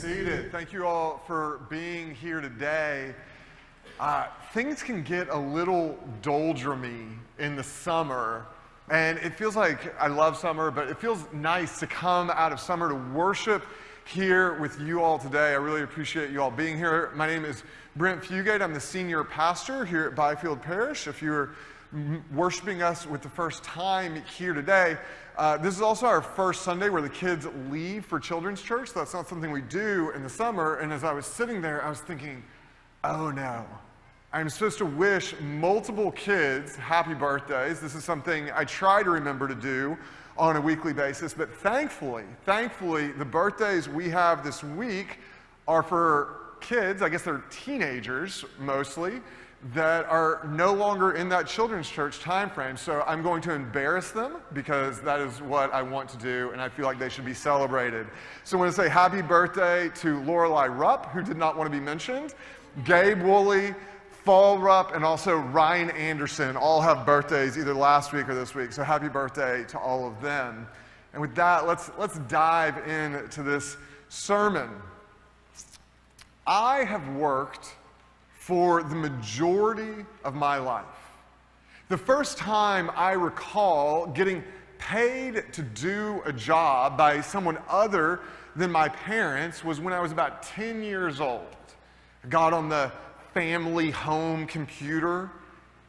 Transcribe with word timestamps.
seated. 0.00 0.50
Thank 0.50 0.72
you 0.72 0.86
all 0.86 1.22
for 1.26 1.60
being 1.68 2.14
here 2.14 2.40
today. 2.40 3.14
Uh, 3.98 4.28
things 4.54 4.82
can 4.82 5.02
get 5.02 5.28
a 5.28 5.36
little 5.36 5.98
doldrumy 6.22 7.18
in 7.38 7.54
the 7.54 7.62
summer, 7.62 8.46
and 8.88 9.18
it 9.18 9.34
feels 9.34 9.56
like 9.56 9.94
I 10.00 10.06
love 10.06 10.38
summer, 10.38 10.70
but 10.70 10.88
it 10.88 10.98
feels 10.98 11.26
nice 11.34 11.78
to 11.80 11.86
come 11.86 12.30
out 12.30 12.50
of 12.50 12.60
summer 12.60 12.88
to 12.88 12.94
worship 12.94 13.62
here 14.06 14.58
with 14.58 14.80
you 14.80 15.02
all 15.02 15.18
today. 15.18 15.50
I 15.52 15.56
really 15.56 15.82
appreciate 15.82 16.30
you 16.30 16.40
all 16.40 16.50
being 16.50 16.78
here. 16.78 17.10
My 17.14 17.26
name 17.26 17.44
is 17.44 17.62
Brent 17.94 18.22
Fugate. 18.22 18.62
I'm 18.62 18.72
the 18.72 18.80
senior 18.80 19.22
pastor 19.22 19.84
here 19.84 20.06
at 20.06 20.14
Byfield 20.14 20.62
Parish. 20.62 21.08
If 21.08 21.20
you're 21.20 21.50
worshiping 22.32 22.82
us 22.82 23.06
with 23.06 23.22
the 23.22 23.28
first 23.28 23.64
time 23.64 24.22
here 24.36 24.54
today, 24.54 24.96
uh, 25.36 25.56
this 25.56 25.74
is 25.74 25.82
also 25.82 26.06
our 26.06 26.22
first 26.22 26.62
Sunday 26.62 26.88
where 26.88 27.02
the 27.02 27.08
kids 27.08 27.46
leave 27.70 28.04
for 28.04 28.20
children's 28.20 28.62
church. 28.62 28.92
That's 28.92 29.14
not 29.14 29.28
something 29.28 29.50
we 29.50 29.62
do 29.62 30.10
in 30.14 30.22
the 30.22 30.28
summer. 30.28 30.76
And 30.76 30.92
as 30.92 31.04
I 31.04 31.12
was 31.12 31.26
sitting 31.26 31.60
there, 31.60 31.84
I 31.84 31.88
was 31.88 32.00
thinking, 32.00 32.42
oh 33.04 33.30
no, 33.30 33.64
I'm 34.32 34.48
supposed 34.48 34.78
to 34.78 34.86
wish 34.86 35.34
multiple 35.40 36.12
kids 36.12 36.76
happy 36.76 37.14
birthdays. 37.14 37.80
This 37.80 37.94
is 37.94 38.04
something 38.04 38.50
I 38.54 38.64
try 38.64 39.02
to 39.02 39.10
remember 39.10 39.48
to 39.48 39.54
do 39.54 39.96
on 40.36 40.56
a 40.56 40.60
weekly 40.60 40.92
basis. 40.92 41.34
But 41.34 41.52
thankfully, 41.52 42.24
thankfully, 42.44 43.08
the 43.08 43.24
birthdays 43.24 43.88
we 43.88 44.08
have 44.10 44.44
this 44.44 44.62
week 44.62 45.18
are 45.66 45.82
for 45.82 46.36
kids, 46.60 47.02
I 47.02 47.08
guess 47.08 47.22
they're 47.22 47.44
teenagers 47.50 48.44
mostly, 48.58 49.20
that 49.74 50.06
are 50.06 50.48
no 50.50 50.72
longer 50.72 51.12
in 51.12 51.28
that 51.28 51.46
children's 51.46 51.88
church 51.88 52.20
time 52.20 52.48
frame. 52.48 52.76
So 52.76 53.02
I'm 53.06 53.22
going 53.22 53.42
to 53.42 53.52
embarrass 53.52 54.10
them 54.10 54.36
because 54.54 55.00
that 55.02 55.20
is 55.20 55.42
what 55.42 55.72
I 55.74 55.82
want 55.82 56.08
to 56.10 56.16
do, 56.16 56.50
and 56.52 56.62
I 56.62 56.68
feel 56.70 56.86
like 56.86 56.98
they 56.98 57.10
should 57.10 57.26
be 57.26 57.34
celebrated. 57.34 58.06
So 58.44 58.56
I 58.56 58.60
want 58.60 58.74
to 58.74 58.82
say 58.82 58.88
happy 58.88 59.20
birthday 59.20 59.90
to 59.96 60.20
Lorelei 60.22 60.66
Rupp, 60.66 61.12
who 61.12 61.22
did 61.22 61.36
not 61.36 61.58
want 61.58 61.70
to 61.70 61.76
be 61.76 61.82
mentioned, 61.82 62.34
Gabe 62.84 63.22
Woolley, 63.22 63.74
Fall 64.24 64.58
Rupp, 64.58 64.94
and 64.94 65.04
also 65.04 65.36
Ryan 65.36 65.90
Anderson 65.90 66.56
all 66.56 66.80
have 66.80 67.04
birthdays 67.04 67.58
either 67.58 67.74
last 67.74 68.12
week 68.12 68.28
or 68.28 68.34
this 68.34 68.54
week. 68.54 68.72
So 68.72 68.82
happy 68.82 69.08
birthday 69.08 69.64
to 69.64 69.78
all 69.78 70.06
of 70.06 70.20
them. 70.22 70.66
And 71.12 71.20
with 71.20 71.34
that, 71.34 71.66
let's, 71.66 71.90
let's 71.98 72.18
dive 72.20 72.78
into 72.88 73.42
this 73.42 73.76
sermon. 74.08 74.70
I 76.46 76.84
have 76.84 77.06
worked 77.16 77.74
for 78.40 78.82
the 78.82 78.94
majority 78.94 80.06
of 80.24 80.34
my 80.34 80.56
life. 80.56 80.84
The 81.90 81.98
first 81.98 82.38
time 82.38 82.90
I 82.96 83.12
recall 83.12 84.06
getting 84.06 84.42
paid 84.78 85.52
to 85.52 85.62
do 85.62 86.22
a 86.24 86.32
job 86.32 86.96
by 86.96 87.20
someone 87.20 87.58
other 87.68 88.20
than 88.56 88.72
my 88.72 88.88
parents 88.88 89.62
was 89.62 89.78
when 89.78 89.92
I 89.92 90.00
was 90.00 90.10
about 90.10 90.42
10 90.42 90.82
years 90.82 91.20
old. 91.20 91.54
I 92.24 92.28
got 92.28 92.54
on 92.54 92.70
the 92.70 92.90
family 93.34 93.90
home 93.90 94.46
computer 94.46 95.30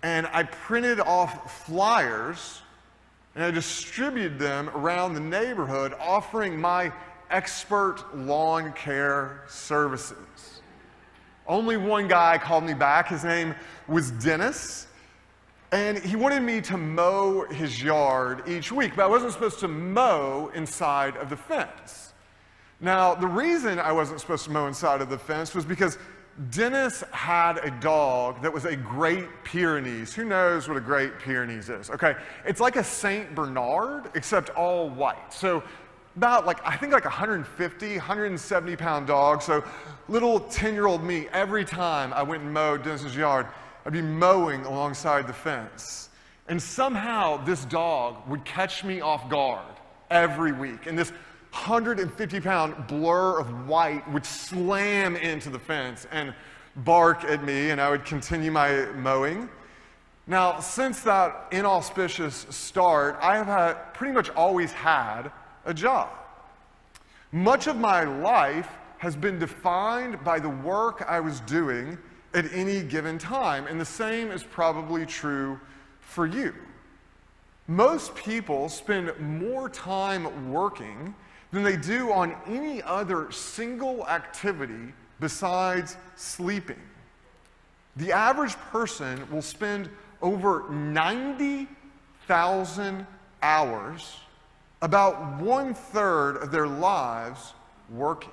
and 0.03 0.27
I 0.27 0.43
printed 0.43 0.99
off 0.99 1.65
flyers 1.65 2.61
and 3.33 3.45
I 3.45 3.51
distributed 3.51 4.37
them 4.37 4.69
around 4.71 5.13
the 5.13 5.21
neighborhood 5.21 5.93
offering 6.01 6.59
my 6.59 6.91
expert 7.29 8.03
lawn 8.13 8.73
care 8.73 9.45
services. 9.47 10.50
Only 11.47 11.77
one 11.77 12.07
guy 12.07 12.37
called 12.37 12.63
me 12.63 12.73
back. 12.73 13.07
His 13.07 13.23
name 13.23 13.55
was 13.87 14.11
Dennis. 14.11 14.87
And 15.71 15.97
he 15.97 16.17
wanted 16.17 16.43
me 16.43 16.59
to 16.61 16.77
mow 16.77 17.45
his 17.45 17.81
yard 17.81 18.43
each 18.47 18.71
week, 18.71 18.93
but 18.95 19.03
I 19.03 19.07
wasn't 19.07 19.31
supposed 19.31 19.59
to 19.61 19.69
mow 19.69 20.51
inside 20.53 21.15
of 21.15 21.29
the 21.29 21.37
fence. 21.37 22.13
Now, 22.81 23.15
the 23.15 23.27
reason 23.27 23.79
I 23.79 23.91
wasn't 23.91 24.19
supposed 24.19 24.43
to 24.45 24.51
mow 24.51 24.67
inside 24.67 25.01
of 25.01 25.09
the 25.09 25.17
fence 25.17 25.55
was 25.55 25.63
because 25.63 25.97
Dennis 26.49 27.03
had 27.11 27.57
a 27.59 27.71
dog 27.79 28.41
that 28.41 28.51
was 28.51 28.65
a 28.65 28.75
Great 28.75 29.27
Pyrenees. 29.43 30.13
Who 30.13 30.25
knows 30.25 30.67
what 30.67 30.75
a 30.75 30.81
Great 30.81 31.19
Pyrenees 31.19 31.69
is? 31.69 31.89
Okay, 31.89 32.15
it's 32.45 32.59
like 32.59 32.75
a 32.75 32.83
St. 32.83 33.33
Bernard, 33.35 34.09
except 34.15 34.49
all 34.51 34.89
white. 34.89 35.31
So 35.31 35.63
about 36.15 36.45
like, 36.45 36.65
I 36.65 36.75
think 36.75 36.93
like 36.93 37.05
150, 37.05 37.97
170 37.97 38.75
pound 38.75 39.07
dog. 39.07 39.41
So 39.41 39.63
little 40.07 40.39
10 40.39 40.73
year 40.73 40.87
old 40.87 41.03
me, 41.03 41.27
every 41.31 41.65
time 41.65 42.13
I 42.13 42.23
went 42.23 42.43
and 42.43 42.53
mowed 42.53 42.83
Dennis's 42.83 43.15
yard, 43.15 43.47
I'd 43.85 43.93
be 43.93 44.01
mowing 44.01 44.65
alongside 44.65 45.27
the 45.27 45.33
fence. 45.33 46.09
And 46.47 46.61
somehow 46.61 47.43
this 47.43 47.65
dog 47.65 48.27
would 48.27 48.43
catch 48.43 48.83
me 48.83 49.01
off 49.01 49.29
guard 49.29 49.75
every 50.09 50.51
week. 50.51 50.85
And 50.85 50.97
this 50.97 51.11
150 51.51 52.39
pound 52.39 52.87
blur 52.87 53.39
of 53.39 53.67
white 53.67 54.09
would 54.11 54.25
slam 54.25 55.15
into 55.15 55.49
the 55.49 55.59
fence 55.59 56.07
and 56.11 56.33
bark 56.77 57.23
at 57.25 57.43
me, 57.43 57.71
and 57.71 57.81
I 57.81 57.89
would 57.89 58.05
continue 58.05 58.51
my 58.51 58.85
mowing. 58.95 59.49
Now, 60.27 60.59
since 60.59 61.01
that 61.01 61.47
inauspicious 61.51 62.45
start, 62.49 63.17
I 63.21 63.35
have 63.35 63.47
had, 63.47 63.93
pretty 63.93 64.13
much 64.13 64.29
always 64.29 64.71
had 64.71 65.31
a 65.65 65.73
job. 65.73 66.09
Much 67.31 67.67
of 67.67 67.77
my 67.77 68.03
life 68.03 68.69
has 68.97 69.15
been 69.15 69.39
defined 69.39 70.21
by 70.23 70.39
the 70.39 70.49
work 70.49 71.05
I 71.07 71.19
was 71.19 71.39
doing 71.41 71.97
at 72.33 72.51
any 72.53 72.81
given 72.83 73.17
time, 73.17 73.67
and 73.67 73.79
the 73.79 73.85
same 73.85 74.31
is 74.31 74.43
probably 74.43 75.05
true 75.05 75.59
for 75.99 76.25
you. 76.25 76.53
Most 77.67 78.15
people 78.15 78.69
spend 78.69 79.11
more 79.19 79.69
time 79.69 80.51
working 80.51 81.13
than 81.51 81.63
they 81.63 81.77
do 81.77 82.11
on 82.11 82.35
any 82.47 82.81
other 82.83 83.31
single 83.31 84.07
activity 84.07 84.93
besides 85.19 85.97
sleeping. 86.15 86.79
The 87.97 88.11
average 88.11 88.55
person 88.71 89.27
will 89.31 89.41
spend 89.41 89.89
over 90.21 90.69
90,000 90.69 93.07
hours 93.41 94.17
about 94.81 95.39
one 95.39 95.73
third 95.73 96.37
of 96.37 96.51
their 96.51 96.67
lives 96.67 97.53
working. 97.89 98.31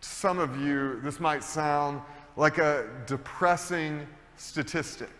To 0.00 0.08
some 0.08 0.38
of 0.38 0.60
you, 0.60 1.00
this 1.02 1.18
might 1.18 1.42
sound 1.42 2.00
like 2.36 2.58
a 2.58 2.86
depressing 3.06 4.06
statistic. 4.36 5.10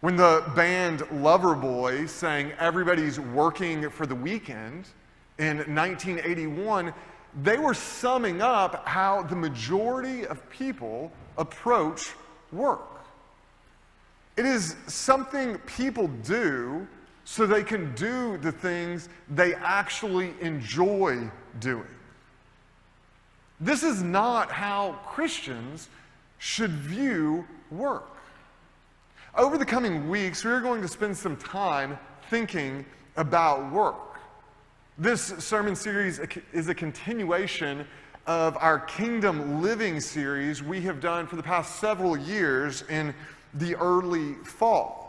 When 0.00 0.16
the 0.16 0.44
band 0.54 1.00
Loverboy 1.00 2.08
sang 2.08 2.52
Everybody's 2.58 3.18
Working 3.18 3.88
for 3.88 4.06
the 4.06 4.14
Weekend 4.14 4.88
in 5.38 5.56
1981, 5.56 6.92
they 7.42 7.56
were 7.56 7.74
summing 7.74 8.42
up 8.42 8.86
how 8.86 9.22
the 9.22 9.34
majority 9.34 10.26
of 10.26 10.48
people 10.50 11.10
approach 11.38 12.12
work. 12.52 13.06
It 14.36 14.44
is 14.44 14.76
something 14.86 15.58
people 15.60 16.08
do 16.22 16.86
so 17.24 17.46
they 17.46 17.62
can 17.62 17.94
do 17.94 18.36
the 18.38 18.52
things 18.52 19.08
they 19.30 19.54
actually 19.54 20.34
enjoy 20.40 21.30
doing. 21.60 21.86
This 23.60 23.82
is 23.82 24.02
not 24.02 24.50
how 24.50 24.98
Christians 25.06 25.88
should 26.38 26.72
view 26.72 27.46
work. 27.70 28.16
Over 29.36 29.58
the 29.58 29.64
coming 29.64 30.08
weeks, 30.08 30.44
we 30.44 30.50
are 30.50 30.60
going 30.60 30.82
to 30.82 30.88
spend 30.88 31.16
some 31.16 31.36
time 31.36 31.98
thinking 32.28 32.84
about 33.16 33.72
work. 33.72 33.96
This 34.98 35.22
sermon 35.22 35.74
series 35.74 36.20
is 36.52 36.68
a 36.68 36.74
continuation 36.74 37.86
of 38.26 38.56
our 38.58 38.78
Kingdom 38.78 39.60
Living 39.60 40.00
series 40.00 40.62
we 40.62 40.80
have 40.82 41.00
done 41.00 41.26
for 41.26 41.36
the 41.36 41.42
past 41.42 41.80
several 41.80 42.16
years 42.16 42.82
in 42.82 43.14
the 43.54 43.74
early 43.76 44.34
fall. 44.44 45.03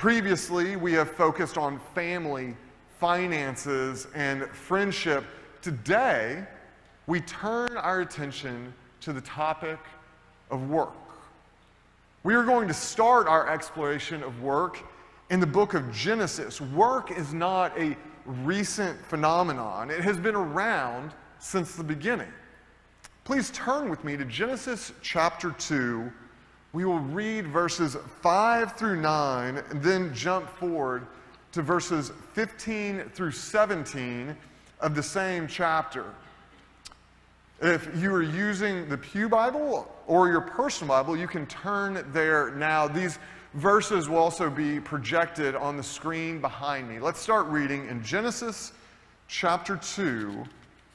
Previously, 0.00 0.76
we 0.76 0.94
have 0.94 1.10
focused 1.10 1.58
on 1.58 1.78
family, 1.94 2.56
finances, 2.98 4.06
and 4.14 4.44
friendship. 4.44 5.24
Today, 5.60 6.42
we 7.06 7.20
turn 7.20 7.76
our 7.76 8.00
attention 8.00 8.72
to 9.02 9.12
the 9.12 9.20
topic 9.20 9.78
of 10.50 10.70
work. 10.70 10.94
We 12.22 12.34
are 12.34 12.44
going 12.44 12.66
to 12.66 12.72
start 12.72 13.26
our 13.28 13.46
exploration 13.50 14.22
of 14.22 14.42
work 14.42 14.78
in 15.28 15.38
the 15.38 15.46
book 15.46 15.74
of 15.74 15.92
Genesis. 15.92 16.62
Work 16.62 17.10
is 17.10 17.34
not 17.34 17.78
a 17.78 17.94
recent 18.24 18.98
phenomenon, 19.04 19.90
it 19.90 20.00
has 20.00 20.18
been 20.18 20.34
around 20.34 21.12
since 21.40 21.74
the 21.74 21.84
beginning. 21.84 22.32
Please 23.24 23.50
turn 23.50 23.90
with 23.90 24.02
me 24.02 24.16
to 24.16 24.24
Genesis 24.24 24.94
chapter 25.02 25.50
2 25.50 26.10
we 26.72 26.84
will 26.84 27.00
read 27.00 27.46
verses 27.48 27.96
5 28.22 28.76
through 28.76 29.00
9 29.00 29.56
and 29.56 29.82
then 29.82 30.14
jump 30.14 30.48
forward 30.48 31.06
to 31.52 31.62
verses 31.62 32.12
15 32.34 33.10
through 33.12 33.32
17 33.32 34.36
of 34.80 34.94
the 34.94 35.02
same 35.02 35.48
chapter. 35.48 36.04
If 37.60 37.90
you 38.00 38.14
are 38.14 38.22
using 38.22 38.88
the 38.88 38.96
Pew 38.96 39.28
Bible 39.28 39.92
or 40.06 40.28
your 40.28 40.40
personal 40.40 40.96
Bible, 40.96 41.16
you 41.16 41.26
can 41.26 41.44
turn 41.46 42.06
there 42.12 42.52
now. 42.52 42.86
These 42.86 43.18
verses 43.54 44.08
will 44.08 44.18
also 44.18 44.48
be 44.48 44.78
projected 44.80 45.56
on 45.56 45.76
the 45.76 45.82
screen 45.82 46.40
behind 46.40 46.88
me. 46.88 47.00
Let's 47.00 47.20
start 47.20 47.46
reading 47.48 47.88
in 47.88 48.02
Genesis 48.02 48.72
chapter 49.28 49.76
2, 49.76 50.44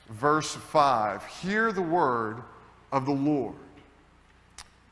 verse 0.10 0.56
5 0.56 1.25
Hear 1.42 1.71
the 1.71 1.81
word 1.81 2.38
of 2.92 3.06
the 3.06 3.12
Lord. 3.12 3.56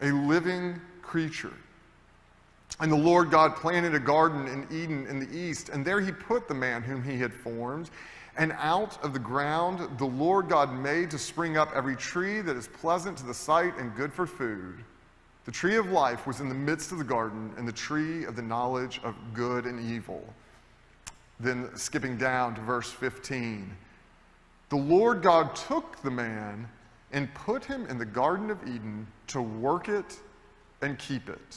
a 0.00 0.10
living 0.10 0.80
creature. 1.02 1.54
And 2.80 2.92
the 2.92 2.96
Lord 2.96 3.30
God 3.30 3.56
planted 3.56 3.94
a 3.94 4.00
garden 4.00 4.46
in 4.46 4.66
Eden 4.70 5.06
in 5.06 5.18
the 5.18 5.36
east, 5.36 5.68
and 5.68 5.84
there 5.84 6.00
he 6.00 6.12
put 6.12 6.46
the 6.46 6.54
man 6.54 6.82
whom 6.82 7.02
he 7.02 7.18
had 7.18 7.32
formed. 7.32 7.90
And 8.36 8.52
out 8.52 9.02
of 9.02 9.12
the 9.12 9.18
ground 9.18 9.98
the 9.98 10.04
Lord 10.06 10.48
God 10.48 10.72
made 10.72 11.10
to 11.10 11.18
spring 11.18 11.56
up 11.56 11.72
every 11.74 11.96
tree 11.96 12.40
that 12.40 12.56
is 12.56 12.68
pleasant 12.68 13.18
to 13.18 13.26
the 13.26 13.34
sight 13.34 13.76
and 13.78 13.94
good 13.96 14.12
for 14.12 14.26
food. 14.26 14.84
The 15.44 15.50
tree 15.50 15.76
of 15.76 15.90
life 15.90 16.26
was 16.26 16.40
in 16.40 16.48
the 16.48 16.54
midst 16.54 16.92
of 16.92 16.98
the 16.98 17.04
garden, 17.04 17.52
and 17.56 17.66
the 17.66 17.72
tree 17.72 18.24
of 18.24 18.36
the 18.36 18.42
knowledge 18.42 19.00
of 19.02 19.16
good 19.32 19.64
and 19.64 19.80
evil. 19.80 20.22
Then, 21.40 21.74
skipping 21.76 22.16
down 22.16 22.54
to 22.54 22.60
verse 22.60 22.90
15, 22.90 23.74
the 24.68 24.76
Lord 24.76 25.22
God 25.22 25.56
took 25.56 26.02
the 26.02 26.10
man 26.10 26.68
and 27.12 27.32
put 27.34 27.64
him 27.64 27.86
in 27.86 27.98
the 27.98 28.04
Garden 28.04 28.50
of 28.50 28.62
Eden 28.62 29.06
to 29.28 29.40
work 29.40 29.88
it 29.88 30.18
and 30.82 30.98
keep 30.98 31.28
it. 31.28 31.56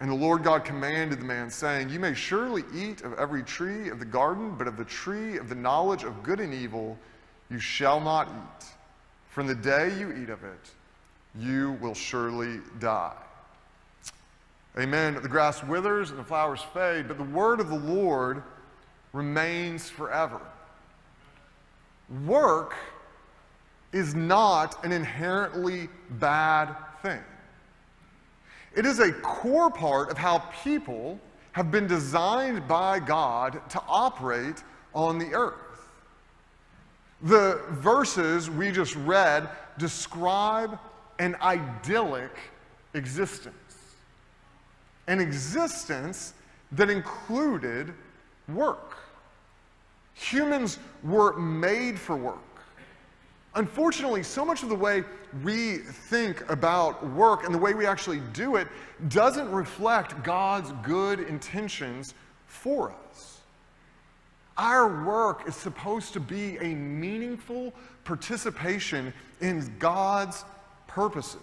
And 0.00 0.10
the 0.10 0.14
Lord 0.14 0.44
God 0.44 0.64
commanded 0.64 1.20
the 1.20 1.24
man, 1.24 1.50
saying, 1.50 1.88
You 1.90 1.98
may 1.98 2.14
surely 2.14 2.64
eat 2.72 3.02
of 3.02 3.18
every 3.18 3.42
tree 3.42 3.88
of 3.88 3.98
the 3.98 4.04
garden, 4.04 4.54
but 4.56 4.68
of 4.68 4.76
the 4.76 4.84
tree 4.84 5.38
of 5.38 5.48
the 5.48 5.56
knowledge 5.56 6.04
of 6.04 6.22
good 6.22 6.40
and 6.40 6.54
evil 6.54 6.96
you 7.50 7.58
shall 7.58 8.00
not 8.00 8.28
eat. 8.28 8.66
From 9.28 9.46
the 9.46 9.54
day 9.54 9.96
you 9.98 10.12
eat 10.12 10.30
of 10.30 10.44
it, 10.44 10.70
you 11.36 11.72
will 11.80 11.94
surely 11.94 12.60
die. 12.78 13.16
Amen. 14.78 15.14
The 15.20 15.28
grass 15.28 15.64
withers 15.64 16.10
and 16.10 16.18
the 16.18 16.24
flowers 16.24 16.62
fade, 16.72 17.08
but 17.08 17.18
the 17.18 17.24
word 17.24 17.58
of 17.58 17.68
the 17.68 17.78
Lord 17.78 18.42
remains 19.12 19.90
forever. 19.90 20.40
Work 22.24 22.74
is 23.92 24.14
not 24.14 24.84
an 24.84 24.92
inherently 24.92 25.88
bad 26.10 26.74
thing. 27.02 27.20
It 28.76 28.84
is 28.86 29.00
a 29.00 29.12
core 29.12 29.70
part 29.70 30.10
of 30.10 30.18
how 30.18 30.38
people 30.62 31.18
have 31.52 31.70
been 31.70 31.86
designed 31.86 32.68
by 32.68 33.00
God 33.00 33.60
to 33.70 33.82
operate 33.88 34.62
on 34.94 35.18
the 35.18 35.32
earth. 35.34 35.54
The 37.22 37.60
verses 37.70 38.48
we 38.48 38.70
just 38.70 38.94
read 38.96 39.48
describe 39.78 40.78
an 41.18 41.34
idyllic 41.42 42.30
existence, 42.94 43.54
an 45.08 45.20
existence 45.20 46.34
that 46.72 46.90
included 46.90 47.92
work. 48.48 48.96
Humans 50.14 50.78
were 51.02 51.36
made 51.38 51.98
for 51.98 52.16
work. 52.16 52.38
Unfortunately, 53.54 54.22
so 54.22 54.44
much 54.44 54.62
of 54.62 54.68
the 54.68 54.74
way 54.74 55.04
we 55.42 55.78
think 55.78 56.48
about 56.50 57.04
work 57.10 57.44
and 57.44 57.54
the 57.54 57.58
way 57.58 57.74
we 57.74 57.86
actually 57.86 58.20
do 58.32 58.56
it 58.56 58.68
doesn't 59.08 59.50
reflect 59.50 60.22
God's 60.22 60.72
good 60.82 61.20
intentions 61.20 62.14
for 62.46 62.92
us. 63.10 63.40
Our 64.56 65.04
work 65.04 65.48
is 65.48 65.54
supposed 65.54 66.12
to 66.14 66.20
be 66.20 66.56
a 66.58 66.74
meaningful 66.74 67.72
participation 68.04 69.12
in 69.40 69.72
God's 69.78 70.44
purposes. 70.86 71.40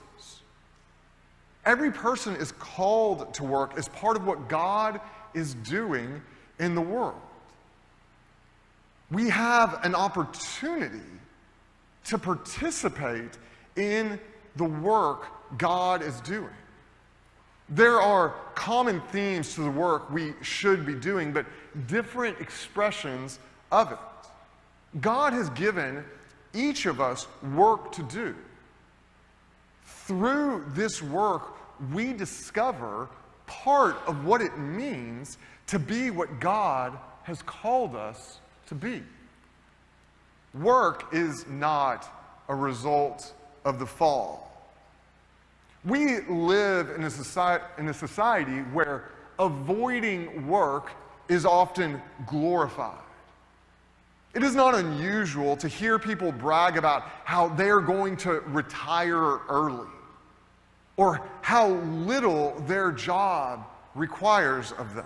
Every 1.65 1.91
person 1.91 2.35
is 2.35 2.51
called 2.53 3.33
to 3.35 3.43
work 3.43 3.77
as 3.77 3.87
part 3.89 4.17
of 4.17 4.25
what 4.25 4.49
God 4.49 4.99
is 5.33 5.55
doing 5.55 6.21
in 6.59 6.75
the 6.75 6.81
world. 6.81 7.21
We 9.11 9.29
have 9.29 9.79
an 9.83 9.95
opportunity 9.95 10.99
to 12.05 12.17
participate 12.17 13.37
in 13.75 14.19
the 14.55 14.63
work 14.63 15.27
God 15.57 16.01
is 16.01 16.19
doing. 16.21 16.49
There 17.69 17.99
are 17.99 18.35
common 18.53 19.01
themes 19.11 19.55
to 19.55 19.61
the 19.61 19.71
work 19.71 20.11
we 20.11 20.33
should 20.41 20.85
be 20.85 20.93
doing, 20.93 21.33
but 21.33 21.45
different 21.87 22.39
expressions 22.39 23.39
of 23.71 23.91
it. 23.91 23.97
God 25.01 25.33
has 25.33 25.49
given 25.51 26.03
each 26.53 26.85
of 26.85 27.01
us 27.01 27.27
work 27.55 27.91
to 27.93 28.03
do. 28.03 28.35
Through 29.83 30.65
this 30.69 31.01
work, 31.01 31.57
we 31.91 32.13
discover 32.13 33.09
part 33.47 33.97
of 34.07 34.25
what 34.25 34.41
it 34.41 34.57
means 34.57 35.37
to 35.67 35.79
be 35.79 36.11
what 36.11 36.39
God 36.39 36.97
has 37.23 37.41
called 37.41 37.95
us 37.95 38.39
to 38.67 38.75
be. 38.75 39.03
Work 40.61 41.13
is 41.13 41.45
not 41.47 42.09
a 42.47 42.55
result 42.55 43.33
of 43.65 43.79
the 43.79 43.85
fall. 43.85 44.41
We 45.83 46.21
live 46.21 46.89
in 46.91 47.03
a, 47.03 47.09
society, 47.09 47.63
in 47.77 47.89
a 47.89 47.93
society 47.93 48.59
where 48.73 49.11
avoiding 49.37 50.47
work 50.47 50.91
is 51.27 51.45
often 51.45 52.01
glorified. 52.25 52.97
It 54.33 54.43
is 54.43 54.55
not 54.55 54.75
unusual 54.75 55.55
to 55.57 55.67
hear 55.67 55.97
people 55.97 56.31
brag 56.31 56.77
about 56.77 57.03
how 57.23 57.49
they're 57.49 57.81
going 57.81 58.17
to 58.17 58.41
retire 58.47 59.39
early 59.47 59.87
or 60.97 61.21
how 61.41 61.69
little 61.69 62.59
their 62.67 62.91
job 62.91 63.65
requires 63.93 64.71
of 64.73 64.93
them. 64.93 65.05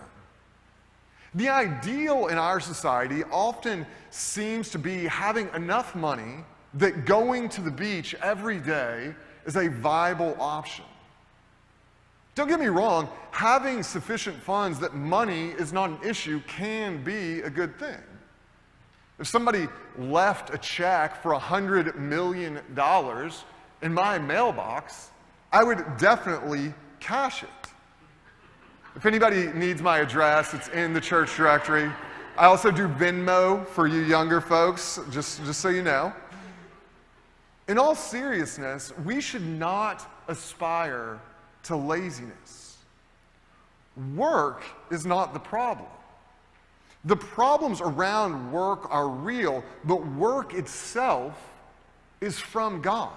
The 1.36 1.50
ideal 1.50 2.28
in 2.28 2.38
our 2.38 2.60
society 2.60 3.24
often 3.26 3.86
seems 4.10 4.70
to 4.72 4.80
be 4.80 5.06
having 5.06 5.50
enough 5.54 5.96
money 5.96 6.44
that 6.76 7.06
going 7.06 7.50
to 7.50 7.62
the 7.62 7.72
beach 7.72 8.16
every 8.22 8.60
day 8.60 9.14
is 9.46 9.56
a 9.56 9.68
viable 9.68 10.36
option. 10.40 10.86
Don't 12.36 12.48
get 12.48 12.60
me 12.60 12.68
wrong, 12.68 13.10
having 13.32 13.84
sufficient 13.84 14.42
funds 14.42 14.80
that 14.80 14.96
money 14.96 15.50
is 15.50 15.74
not 15.74 15.90
an 15.90 15.98
issue 16.04 16.42
can 16.48 17.04
be 17.04 17.42
a 17.42 17.50
good 17.50 17.78
thing. 17.78 18.02
If 19.20 19.28
somebody 19.28 19.68
left 19.98 20.54
a 20.54 20.58
check 20.58 21.22
for 21.22 21.34
$100 21.34 21.96
million 21.98 22.62
in 23.82 23.94
my 23.94 24.18
mailbox, 24.18 25.12
I 25.52 25.64
would 25.64 25.98
definitely 25.98 26.74
cash 27.00 27.44
it. 27.44 27.50
If 29.00 29.06
anybody 29.06 29.48
needs 29.54 29.82
my 29.82 30.00
address, 30.00 30.54
it's 30.54 30.68
in 30.68 30.92
the 30.92 31.00
church 31.00 31.38
directory. 31.38 31.90
I 32.38 32.48
also 32.48 32.70
do 32.70 32.90
Venmo 32.90 33.66
for 33.68 33.88
you 33.88 34.02
younger 34.02 34.42
folks, 34.42 35.00
just, 35.10 35.42
just 35.46 35.62
so 35.62 35.70
you 35.70 35.82
know. 35.82 36.12
In 37.70 37.78
all 37.78 37.96
seriousness, 37.96 38.92
we 39.06 39.22
should 39.22 39.48
not 39.48 40.06
aspire 40.28 41.18
to 41.64 41.78
laziness. 41.78 42.76
Work 44.18 44.64
is 44.92 45.06
not 45.06 45.32
the 45.34 45.40
problem. 45.40 45.88
The 47.06 47.16
problems 47.16 47.80
around 47.80 48.52
work 48.52 48.94
are 48.94 49.08
real, 49.08 49.64
but 49.86 50.06
work 50.08 50.54
itself 50.54 51.42
is 52.20 52.38
from 52.38 52.82
God. 52.82 53.14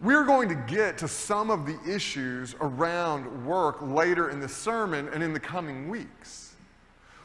We're 0.00 0.24
going 0.24 0.50
to 0.50 0.54
get 0.54 0.98
to 0.98 1.08
some 1.08 1.50
of 1.50 1.64
the 1.64 1.78
issues 1.88 2.54
around 2.60 3.46
work 3.46 3.78
later 3.80 4.28
in 4.28 4.40
the 4.40 4.48
sermon 4.48 5.08
and 5.08 5.22
in 5.22 5.32
the 5.32 5.40
coming 5.40 5.88
weeks. 5.88 6.54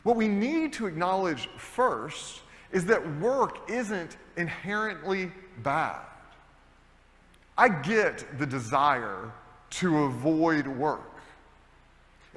What 0.04 0.16
we 0.16 0.28
need 0.28 0.72
to 0.74 0.88
acknowledge 0.88 1.50
first 1.58 2.42
is 2.72 2.86
that 2.86 3.20
work 3.20 3.70
isn't 3.70 4.18
inherently 4.38 5.32
bad. 5.64 6.00
I 7.58 7.68
get 7.68 8.40
the 8.40 8.46
desire 8.46 9.32
to 9.72 10.04
avoid 10.04 10.66
work. 10.66 11.02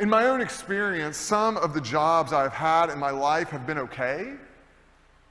In 0.01 0.11
my 0.11 0.27
own 0.27 0.41
experience, 0.41 1.17
some 1.17 1.57
of 1.57 1.73
the 1.73 1.81
jobs 1.81 2.33
I've 2.33 2.53
had 2.53 2.91
in 2.91 2.99
my 2.99 3.11
life 3.11 3.51
have 3.51 3.67
been 3.67 3.79
okay, 3.79 4.33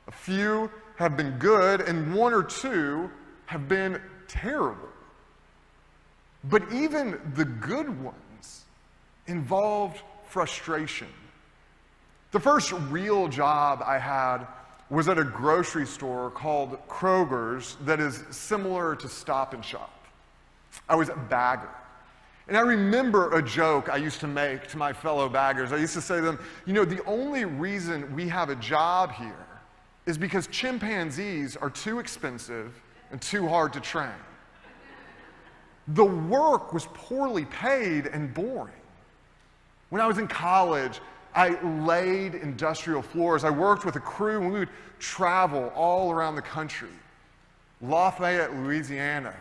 a 0.07 0.11
few 0.11 0.71
have 0.95 1.17
been 1.17 1.37
good, 1.37 1.81
and 1.81 2.15
one 2.15 2.33
or 2.33 2.43
two 2.43 3.11
have 3.45 3.67
been 3.67 4.01
terrible. 4.29 4.92
But 6.45 6.71
even 6.71 7.19
the 7.35 7.45
good 7.45 8.03
ones 8.03 8.65
involved 9.27 10.01
frustration. 10.27 11.07
The 12.31 12.39
first 12.39 12.71
real 12.89 13.27
job 13.27 13.83
I 13.85 13.97
had 13.97 14.47
was 14.89 15.07
at 15.07 15.17
a 15.17 15.23
grocery 15.23 15.85
store 15.85 16.31
called 16.31 16.77
Kroger's 16.87 17.77
that 17.85 17.99
is 17.99 18.23
similar 18.31 18.95
to 18.97 19.07
Stop 19.07 19.53
and 19.53 19.63
Shop. 19.63 19.91
I 20.89 20.95
was 20.95 21.09
a 21.09 21.15
bagger. 21.15 21.69
And 22.47 22.57
I 22.57 22.61
remember 22.61 23.31
a 23.37 23.41
joke 23.41 23.87
I 23.87 23.95
used 23.95 24.19
to 24.19 24.27
make 24.27 24.67
to 24.67 24.77
my 24.77 24.91
fellow 24.91 25.29
baggers. 25.29 25.71
I 25.71 25.77
used 25.77 25.93
to 25.93 26.01
say 26.01 26.17
to 26.17 26.21
them, 26.21 26.39
you 26.65 26.73
know, 26.73 26.83
the 26.83 27.03
only 27.05 27.45
reason 27.45 28.13
we 28.13 28.27
have 28.27 28.49
a 28.49 28.55
job 28.55 29.13
here 29.13 29.47
is 30.05 30.17
because 30.17 30.47
chimpanzees 30.47 31.55
are 31.55 31.69
too 31.69 31.99
expensive 31.99 32.73
and 33.11 33.21
too 33.21 33.47
hard 33.47 33.71
to 33.73 33.79
train. 33.79 34.11
The 35.89 36.05
work 36.05 36.73
was 36.73 36.87
poorly 36.93 37.45
paid 37.45 38.07
and 38.07 38.33
boring. 38.33 38.73
When 39.89 40.01
I 40.01 40.07
was 40.07 40.17
in 40.17 40.27
college, 40.27 41.01
I 41.35 41.61
laid 41.85 42.35
industrial 42.35 43.01
floors. 43.01 43.43
I 43.43 43.49
worked 43.49 43.85
with 43.85 43.95
a 43.95 43.99
crew 43.99 44.41
and 44.41 44.53
we 44.53 44.59
would 44.59 44.69
travel 44.99 45.71
all 45.75 46.11
around 46.11 46.35
the 46.35 46.41
country 46.41 46.89
Lafayette, 47.81 48.55
Louisiana, 48.55 49.35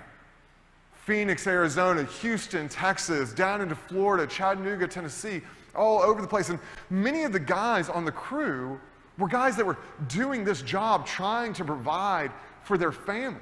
Phoenix, 1.04 1.46
Arizona, 1.46 2.02
Houston, 2.04 2.68
Texas, 2.68 3.32
down 3.32 3.60
into 3.60 3.76
Florida, 3.76 4.26
Chattanooga, 4.26 4.88
Tennessee, 4.88 5.42
all 5.76 6.00
over 6.00 6.20
the 6.20 6.26
place. 6.26 6.48
And 6.48 6.58
many 6.90 7.22
of 7.22 7.32
the 7.32 7.40
guys 7.40 7.88
on 7.88 8.04
the 8.04 8.12
crew 8.12 8.80
were 9.18 9.28
guys 9.28 9.56
that 9.56 9.64
were 9.64 9.78
doing 10.08 10.44
this 10.44 10.62
job 10.62 11.06
trying 11.06 11.52
to 11.54 11.64
provide 11.64 12.32
for 12.64 12.76
their 12.76 12.92
families. 12.92 13.40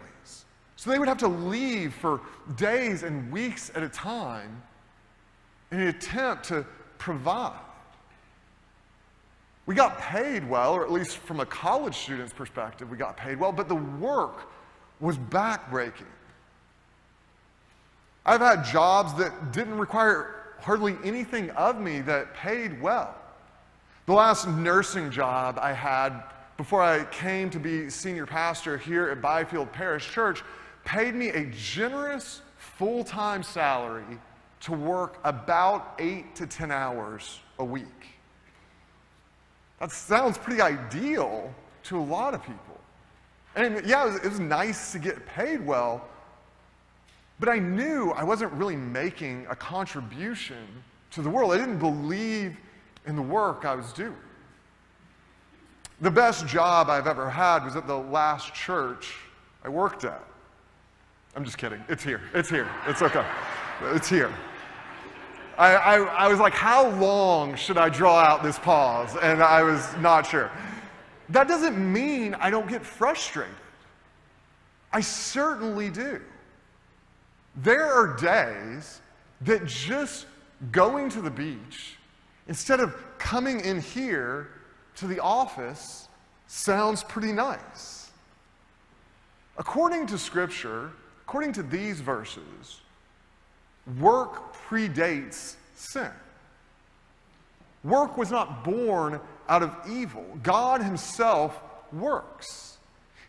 So 0.80 0.88
they 0.88 0.98
would 0.98 1.08
have 1.08 1.18
to 1.18 1.28
leave 1.28 1.92
for 1.92 2.22
days 2.56 3.02
and 3.02 3.30
weeks 3.30 3.70
at 3.74 3.82
a 3.82 3.88
time 3.90 4.62
in 5.70 5.78
an 5.78 5.88
attempt 5.88 6.44
to 6.44 6.64
provide. 6.96 7.60
We 9.66 9.74
got 9.74 9.98
paid 9.98 10.48
well, 10.48 10.72
or 10.72 10.82
at 10.82 10.90
least 10.90 11.18
from 11.18 11.40
a 11.40 11.44
college 11.44 11.94
student's 11.94 12.32
perspective, 12.32 12.90
we 12.90 12.96
got 12.96 13.18
paid 13.18 13.38
well, 13.38 13.52
but 13.52 13.68
the 13.68 13.74
work 13.74 14.48
was 15.00 15.18
backbreaking. 15.18 16.06
I've 18.24 18.40
had 18.40 18.64
jobs 18.64 19.12
that 19.18 19.52
didn't 19.52 19.76
require 19.76 20.54
hardly 20.60 20.96
anything 21.04 21.50
of 21.50 21.78
me 21.78 22.00
that 22.00 22.32
paid 22.32 22.80
well. 22.80 23.14
The 24.06 24.14
last 24.14 24.48
nursing 24.48 25.10
job 25.10 25.58
I 25.60 25.74
had 25.74 26.22
before 26.56 26.80
I 26.82 27.04
came 27.04 27.50
to 27.50 27.58
be 27.58 27.90
senior 27.90 28.24
pastor 28.24 28.78
here 28.78 29.10
at 29.10 29.20
Byfield 29.20 29.70
Parish 29.72 30.10
Church 30.10 30.42
paid 30.84 31.14
me 31.14 31.28
a 31.28 31.46
generous 31.46 32.42
full 32.56 33.04
time 33.04 33.42
salary 33.42 34.18
to 34.60 34.72
work 34.72 35.18
about 35.24 35.94
eight 35.98 36.34
to 36.36 36.46
10 36.46 36.70
hours 36.70 37.40
a 37.58 37.64
week. 37.64 37.86
That 39.78 39.90
sounds 39.90 40.36
pretty 40.36 40.60
ideal 40.60 41.52
to 41.84 41.98
a 41.98 42.02
lot 42.02 42.34
of 42.34 42.42
people. 42.42 42.78
And 43.56 43.84
yeah, 43.86 44.04
it 44.04 44.12
was, 44.12 44.16
it 44.16 44.28
was, 44.28 44.40
nice 44.40 44.92
to 44.92 44.98
get 44.98 45.26
paid 45.26 45.64
well, 45.64 46.06
but 47.40 47.48
I 47.48 47.58
knew 47.58 48.10
I 48.10 48.22
wasn't 48.22 48.52
really 48.52 48.76
making 48.76 49.46
a 49.48 49.56
contribution 49.56 50.66
to 51.12 51.22
the 51.22 51.30
world. 51.30 51.52
I 51.52 51.56
didn't 51.56 51.78
believe 51.78 52.56
in 53.06 53.16
the 53.16 53.22
work 53.22 53.64
I 53.64 53.74
was 53.74 53.92
doing. 53.92 54.14
The 56.00 56.10
best 56.10 56.46
job 56.46 56.88
I've 56.88 57.06
ever 57.06 57.28
had 57.28 57.64
was 57.64 57.76
at 57.76 57.86
the 57.86 57.98
last 57.98 58.54
church 58.54 59.16
I 59.64 59.68
worked 59.68 60.04
at. 60.04 60.24
I'm 61.36 61.44
just 61.44 61.58
kidding. 61.58 61.82
It's 61.88 62.02
here. 62.02 62.20
It's 62.34 62.50
here. 62.50 62.68
It's 62.86 63.02
okay. 63.02 63.24
It's 63.92 64.08
here. 64.08 64.32
I, 65.56 65.74
I, 65.74 65.96
I, 66.24 66.28
was 66.28 66.40
like, 66.40 66.54
how 66.54 66.88
long 66.90 67.54
should 67.54 67.76
I 67.76 67.88
draw 67.88 68.18
out 68.18 68.42
this 68.42 68.58
pause? 68.58 69.16
And 69.20 69.42
I 69.42 69.62
was 69.62 69.94
not 69.98 70.26
sure. 70.26 70.50
That 71.28 71.48
doesn't 71.48 71.78
mean 71.78 72.34
I 72.34 72.50
don't 72.50 72.68
get 72.68 72.84
frustrated. 72.84 73.54
I 74.92 75.00
certainly 75.00 75.90
do. 75.90 76.20
There 77.56 77.84
are 77.84 78.16
days 78.16 79.00
that 79.42 79.66
just 79.66 80.26
going 80.72 81.08
to 81.10 81.20
the 81.20 81.30
beach, 81.30 81.96
instead 82.48 82.80
of 82.80 82.94
coming 83.18 83.60
in 83.60 83.80
here 83.80 84.48
to 84.96 85.06
the 85.06 85.20
office, 85.20 86.08
sounds 86.46 87.04
pretty 87.04 87.32
nice. 87.32 88.10
According 89.58 90.06
to 90.06 90.18
Scripture, 90.18 90.90
according 91.30 91.52
to 91.52 91.62
these 91.62 92.00
verses, 92.00 92.80
work 94.00 94.52
predates 94.52 95.54
sin. 95.76 96.10
Work 97.84 98.18
was 98.18 98.32
not 98.32 98.64
born 98.64 99.20
out 99.48 99.62
of 99.62 99.72
evil. 99.88 100.26
God 100.42 100.82
Himself 100.82 101.62
works. 101.92 102.78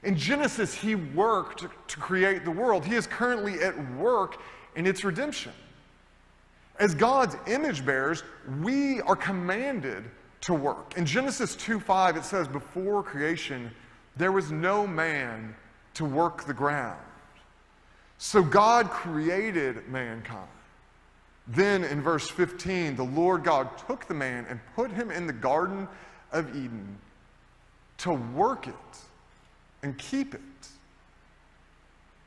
In 0.01 0.17
Genesis, 0.17 0.73
He 0.73 0.95
worked 0.95 1.67
to 1.89 1.97
create 1.99 2.43
the 2.43 2.49
world. 2.49 2.83
He 2.83 2.95
is 2.95 3.05
currently 3.05 3.61
at 3.61 3.77
work 3.97 4.41
in 4.75 4.87
its 4.87 5.03
redemption. 5.03 5.53
As 6.79 6.95
God's 6.95 7.35
image 7.45 7.85
bearers, 7.85 8.23
we 8.63 8.99
are 9.01 9.15
commanded 9.15 10.05
to 10.41 10.55
work. 10.55 10.97
In 10.97 11.05
Genesis 11.05 11.55
2 11.55 11.79
5, 11.79 12.17
it 12.17 12.25
says, 12.25 12.47
Before 12.47 13.03
creation, 13.03 13.69
there 14.17 14.31
was 14.31 14.51
no 14.51 14.87
man 14.87 15.53
to 15.93 16.03
work 16.03 16.45
the 16.45 16.53
ground. 16.55 16.97
So 18.23 18.43
God 18.43 18.91
created 18.91 19.89
mankind. 19.89 20.47
Then 21.47 21.83
in 21.83 22.03
verse 22.03 22.29
15, 22.29 22.95
the 22.95 23.03
Lord 23.03 23.43
God 23.43 23.67
took 23.87 24.07
the 24.07 24.13
man 24.13 24.45
and 24.47 24.59
put 24.75 24.91
him 24.91 25.09
in 25.09 25.25
the 25.25 25.33
Garden 25.33 25.87
of 26.31 26.55
Eden 26.55 26.99
to 27.97 28.13
work 28.13 28.67
it 28.67 28.75
and 29.81 29.97
keep 29.97 30.35
it. 30.35 30.41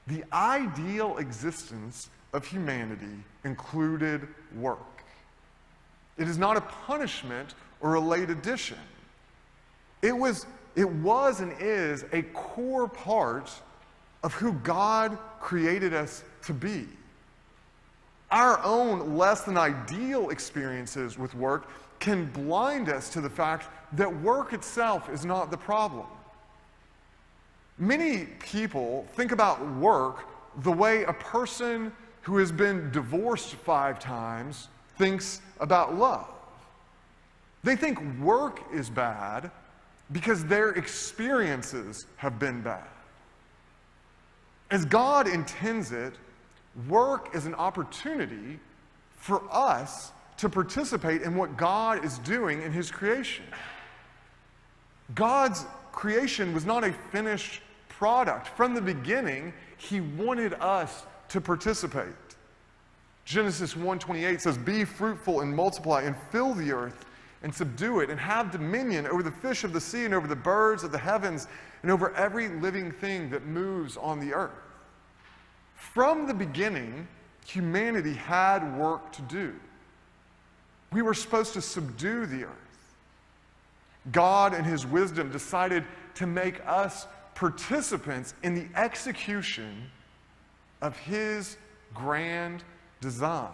The 0.08 0.24
ideal 0.32 1.18
existence 1.18 2.10
of 2.32 2.44
humanity 2.44 3.22
included 3.44 4.26
work. 4.56 5.04
It 6.18 6.26
is 6.26 6.38
not 6.38 6.56
a 6.56 6.60
punishment 6.60 7.54
or 7.80 7.94
a 7.94 8.00
late 8.00 8.30
addition. 8.30 8.78
It 10.02 10.12
was, 10.18 10.44
it 10.74 10.90
was 10.90 11.38
and 11.38 11.54
is 11.60 12.04
a 12.12 12.22
core 12.22 12.88
part 12.88 13.48
of 14.24 14.34
who 14.34 14.54
God 14.54 15.16
created 15.38 15.94
us 15.94 16.24
to 16.46 16.52
be 16.52 16.88
our 18.34 18.60
own 18.64 19.16
less 19.16 19.42
than 19.42 19.56
ideal 19.56 20.30
experiences 20.30 21.16
with 21.16 21.34
work 21.34 21.68
can 22.00 22.26
blind 22.32 22.88
us 22.88 23.08
to 23.10 23.20
the 23.20 23.30
fact 23.30 23.68
that 23.92 24.22
work 24.22 24.52
itself 24.52 25.08
is 25.08 25.24
not 25.24 25.52
the 25.52 25.56
problem. 25.56 26.06
Many 27.78 28.26
people 28.40 29.06
think 29.14 29.30
about 29.30 29.64
work 29.76 30.26
the 30.62 30.72
way 30.72 31.04
a 31.04 31.12
person 31.12 31.92
who 32.22 32.38
has 32.38 32.50
been 32.50 32.90
divorced 32.90 33.54
five 33.54 34.00
times 34.00 34.68
thinks 34.98 35.40
about 35.60 35.96
love. 35.96 36.26
They 37.62 37.76
think 37.76 38.00
work 38.18 38.60
is 38.72 38.90
bad 38.90 39.50
because 40.10 40.44
their 40.44 40.70
experiences 40.70 42.06
have 42.16 42.40
been 42.40 42.62
bad. 42.62 42.88
As 44.74 44.84
God 44.84 45.28
intends 45.28 45.92
it, 45.92 46.14
Work 46.88 47.32
is 47.32 47.46
an 47.46 47.54
opportunity 47.54 48.58
for 49.14 49.40
us 49.52 50.10
to 50.38 50.48
participate 50.48 51.22
in 51.22 51.36
what 51.36 51.56
God 51.56 52.04
is 52.04 52.18
doing 52.18 52.60
in 52.60 52.72
His 52.72 52.90
creation. 52.90 53.44
God's 55.14 55.64
creation 55.92 56.52
was 56.52 56.66
not 56.66 56.82
a 56.82 56.92
finished 57.12 57.62
product. 57.88 58.48
From 58.48 58.74
the 58.74 58.80
beginning, 58.80 59.52
He 59.76 60.00
wanted 60.00 60.54
us 60.54 61.06
to 61.28 61.40
participate. 61.40 62.16
Genesis 63.24 63.76
1:28 63.76 64.40
says, 64.40 64.58
"Be 64.58 64.84
fruitful 64.84 65.42
and 65.42 65.54
multiply 65.54 66.02
and 66.02 66.16
fill 66.32 66.52
the 66.52 66.72
earth 66.72 67.06
and 67.44 67.54
subdue 67.54 68.00
it 68.00 68.10
and 68.10 68.18
have 68.18 68.50
dominion 68.50 69.06
over 69.06 69.22
the 69.22 69.30
fish 69.30 69.62
of 69.62 69.72
the 69.72 69.80
sea 69.80 70.04
and 70.04 70.14
over 70.14 70.26
the 70.26 70.34
birds 70.34 70.82
of 70.82 70.90
the 70.90 70.98
heavens 70.98 71.46
and 71.82 71.92
over 71.92 72.12
every 72.16 72.48
living 72.48 72.90
thing 72.90 73.30
that 73.30 73.46
moves 73.46 73.96
on 73.96 74.18
the 74.18 74.34
earth." 74.34 74.63
From 75.92 76.26
the 76.26 76.34
beginning, 76.34 77.06
humanity 77.46 78.14
had 78.14 78.76
work 78.76 79.12
to 79.12 79.22
do. 79.22 79.54
We 80.92 81.02
were 81.02 81.14
supposed 81.14 81.52
to 81.54 81.62
subdue 81.62 82.26
the 82.26 82.44
earth. 82.44 82.96
God, 84.10 84.54
in 84.54 84.64
His 84.64 84.86
wisdom, 84.86 85.30
decided 85.30 85.84
to 86.14 86.26
make 86.26 86.60
us 86.66 87.06
participants 87.34 88.34
in 88.42 88.54
the 88.54 88.66
execution 88.76 89.90
of 90.82 90.96
His 90.96 91.56
grand 91.94 92.64
design. 93.00 93.50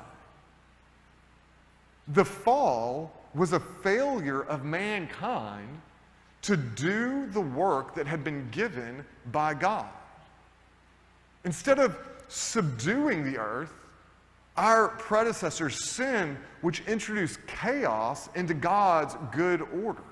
The 2.08 2.24
fall 2.24 3.12
was 3.34 3.52
a 3.52 3.60
failure 3.60 4.42
of 4.42 4.64
mankind 4.64 5.80
to 6.42 6.56
do 6.56 7.26
the 7.26 7.40
work 7.40 7.94
that 7.94 8.06
had 8.06 8.24
been 8.24 8.48
given 8.50 9.04
by 9.30 9.52
God. 9.52 9.88
Instead 11.44 11.78
of 11.78 11.98
subduing 12.30 13.24
the 13.24 13.38
earth, 13.38 13.72
our 14.56 14.88
predecessors 14.88 15.84
sin, 15.84 16.38
which 16.60 16.80
introduced 16.86 17.38
chaos 17.46 18.28
into 18.34 18.54
God's 18.54 19.16
good 19.32 19.62
order. 19.82 20.02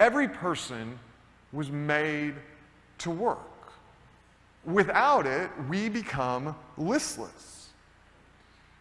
Every 0.00 0.28
person 0.28 0.98
was 1.52 1.70
made 1.70 2.34
to 2.98 3.10
work. 3.10 3.38
Without 4.64 5.26
it, 5.26 5.50
we 5.68 5.88
become 5.88 6.54
listless. 6.76 7.68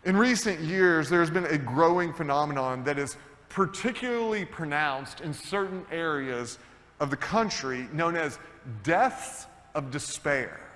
In 0.06 0.16
recent 0.16 0.60
years, 0.62 1.10
there's 1.10 1.30
been 1.30 1.46
a 1.46 1.58
growing 1.58 2.14
phenomenon 2.14 2.84
that 2.84 2.98
is 2.98 3.18
particularly 3.50 4.46
pronounced 4.46 5.22
in 5.22 5.34
certain 5.34 5.86
areas 5.92 6.60
of 7.00 7.10
the 7.10 7.18
country 7.18 7.88
known 7.92 8.16
as 8.16 8.40
deaths 8.84 9.48
of 9.76 9.92
despair. 9.92 10.67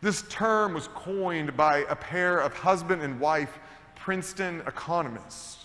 This 0.00 0.22
term 0.28 0.74
was 0.74 0.88
coined 0.88 1.56
by 1.56 1.78
a 1.88 1.96
pair 1.96 2.38
of 2.38 2.52
husband 2.54 3.02
and 3.02 3.18
wife 3.18 3.58
Princeton 3.96 4.62
economists. 4.66 5.64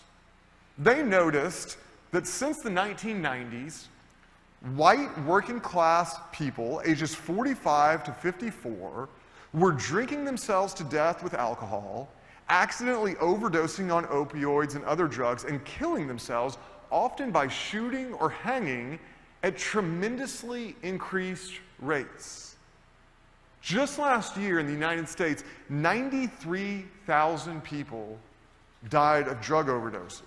They 0.78 1.04
noticed 1.04 1.78
that 2.12 2.26
since 2.26 2.60
the 2.60 2.70
1990s, 2.70 3.86
white 4.76 5.16
working 5.26 5.60
class 5.60 6.16
people 6.32 6.82
ages 6.84 7.14
45 7.14 8.04
to 8.06 8.12
54 8.12 9.10
were 9.54 9.72
drinking 9.72 10.26
themselves 10.26 10.74
to 10.74 10.84
death 10.84 11.24
with 11.24 11.36
alcohol, 11.36 12.10
accidentally 12.50 13.14
overdosing 13.16 13.94
on 13.94 14.06
opioids 14.06 14.76
and 14.76 14.84
other 14.86 15.08
drugs, 15.08 15.44
and 15.44 15.64
killing 15.64 16.08
themselves, 16.08 16.58
often 16.92 17.30
by 17.30 17.48
shooting 17.48 18.14
or 18.14 18.30
hanging 18.30 19.00
at 19.44 19.58
tremendously 19.58 20.76
increased 20.82 21.54
rates. 21.80 22.53
Just 23.64 23.98
last 23.98 24.36
year 24.36 24.60
in 24.60 24.66
the 24.66 24.74
United 24.74 25.08
States, 25.08 25.44
93,000 25.70 27.64
people 27.64 28.20
died 28.90 29.30
of 29.30 29.40
drug 29.40 29.68
overdoses. 29.68 30.22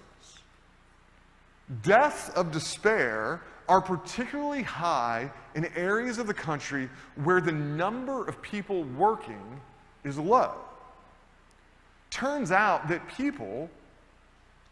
Deaths 1.82 2.30
of 2.30 2.50
despair 2.50 3.42
are 3.68 3.82
particularly 3.82 4.62
high 4.62 5.30
in 5.54 5.66
areas 5.76 6.16
of 6.16 6.26
the 6.26 6.34
country 6.34 6.88
where 7.24 7.42
the 7.42 7.52
number 7.52 8.26
of 8.26 8.40
people 8.40 8.84
working 8.84 9.60
is 10.02 10.18
low. 10.18 10.54
Turns 12.08 12.50
out 12.52 12.88
that 12.88 13.06
people 13.18 13.68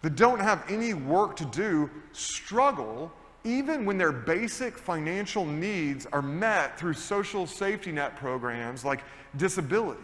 that 0.00 0.16
don't 0.16 0.40
have 0.40 0.64
any 0.70 0.94
work 0.94 1.36
to 1.36 1.44
do 1.46 1.90
struggle 2.12 3.12
even 3.44 3.84
when 3.84 3.98
their 3.98 4.12
basic 4.12 4.78
financial 4.78 5.44
needs 5.44 6.06
are 6.12 6.22
met 6.22 6.78
through 6.78 6.94
social 6.94 7.46
safety 7.46 7.92
net 7.92 8.16
programs 8.16 8.84
like 8.84 9.02
disability. 9.36 10.00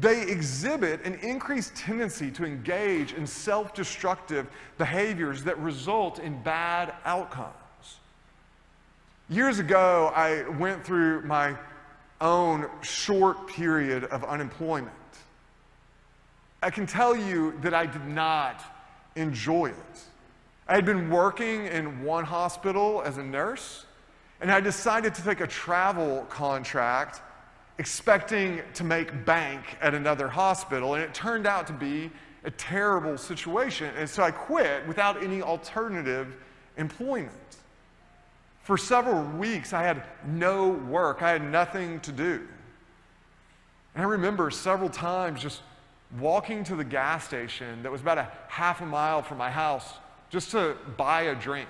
They 0.00 0.22
exhibit 0.22 1.04
an 1.04 1.16
increased 1.16 1.76
tendency 1.76 2.30
to 2.32 2.46
engage 2.46 3.12
in 3.12 3.26
self 3.26 3.74
destructive 3.74 4.46
behaviors 4.78 5.44
that 5.44 5.58
result 5.58 6.18
in 6.18 6.42
bad 6.42 6.94
outcomes. 7.04 7.52
Years 9.28 9.58
ago, 9.58 10.10
I 10.14 10.48
went 10.58 10.82
through 10.82 11.22
my 11.22 11.54
own 12.22 12.70
short 12.80 13.48
period 13.48 14.04
of 14.04 14.24
unemployment. 14.24 14.94
I 16.62 16.70
can 16.70 16.86
tell 16.86 17.14
you 17.14 17.58
that 17.60 17.74
I 17.74 17.84
did 17.84 18.06
not 18.06 18.62
enjoy 19.16 19.66
it. 19.66 20.04
I 20.68 20.74
had 20.74 20.84
been 20.84 21.10
working 21.10 21.66
in 21.66 22.02
one 22.04 22.24
hospital 22.24 23.02
as 23.04 23.18
a 23.18 23.22
nurse, 23.22 23.86
and 24.40 24.50
I 24.50 24.60
decided 24.60 25.14
to 25.14 25.22
take 25.22 25.40
a 25.40 25.46
travel 25.46 26.26
contract 26.28 27.20
expecting 27.78 28.62
to 28.74 28.84
make 28.84 29.24
bank 29.24 29.76
at 29.80 29.94
another 29.94 30.28
hospital, 30.28 30.94
and 30.94 31.02
it 31.02 31.12
turned 31.14 31.46
out 31.46 31.66
to 31.66 31.72
be 31.72 32.10
a 32.44 32.50
terrible 32.50 33.16
situation. 33.16 33.92
And 33.96 34.08
so 34.08 34.22
I 34.22 34.30
quit 34.30 34.86
without 34.86 35.22
any 35.22 35.42
alternative 35.42 36.36
employment. 36.76 37.32
For 38.62 38.76
several 38.76 39.24
weeks, 39.36 39.72
I 39.72 39.82
had 39.82 40.04
no 40.26 40.68
work, 40.68 41.22
I 41.22 41.30
had 41.30 41.42
nothing 41.42 41.98
to 42.00 42.12
do. 42.12 42.46
And 43.94 44.04
I 44.04 44.06
remember 44.06 44.50
several 44.50 44.88
times 44.88 45.42
just 45.42 45.62
walking 46.20 46.62
to 46.64 46.76
the 46.76 46.84
gas 46.84 47.24
station 47.24 47.82
that 47.82 47.90
was 47.90 48.00
about 48.00 48.18
a 48.18 48.30
half 48.48 48.80
a 48.80 48.86
mile 48.86 49.22
from 49.22 49.38
my 49.38 49.50
house 49.50 49.94
just 50.32 50.50
to 50.50 50.74
buy 50.96 51.22
a 51.22 51.34
drink, 51.34 51.68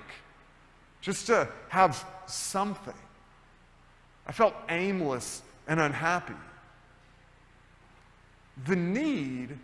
just 1.01 1.27
to 1.27 1.49
have 1.69 2.07
something. 2.27 2.95
I 4.25 4.31
felt 4.31 4.55
aimless 4.69 5.43
and 5.67 5.81
unhappy. 5.81 6.37
The 8.67 8.77
need 8.77 9.59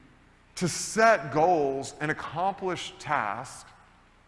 to 0.57 0.69
set 0.69 1.33
goals 1.33 1.95
and 2.01 2.11
accomplish 2.11 2.93
tasks 2.99 3.71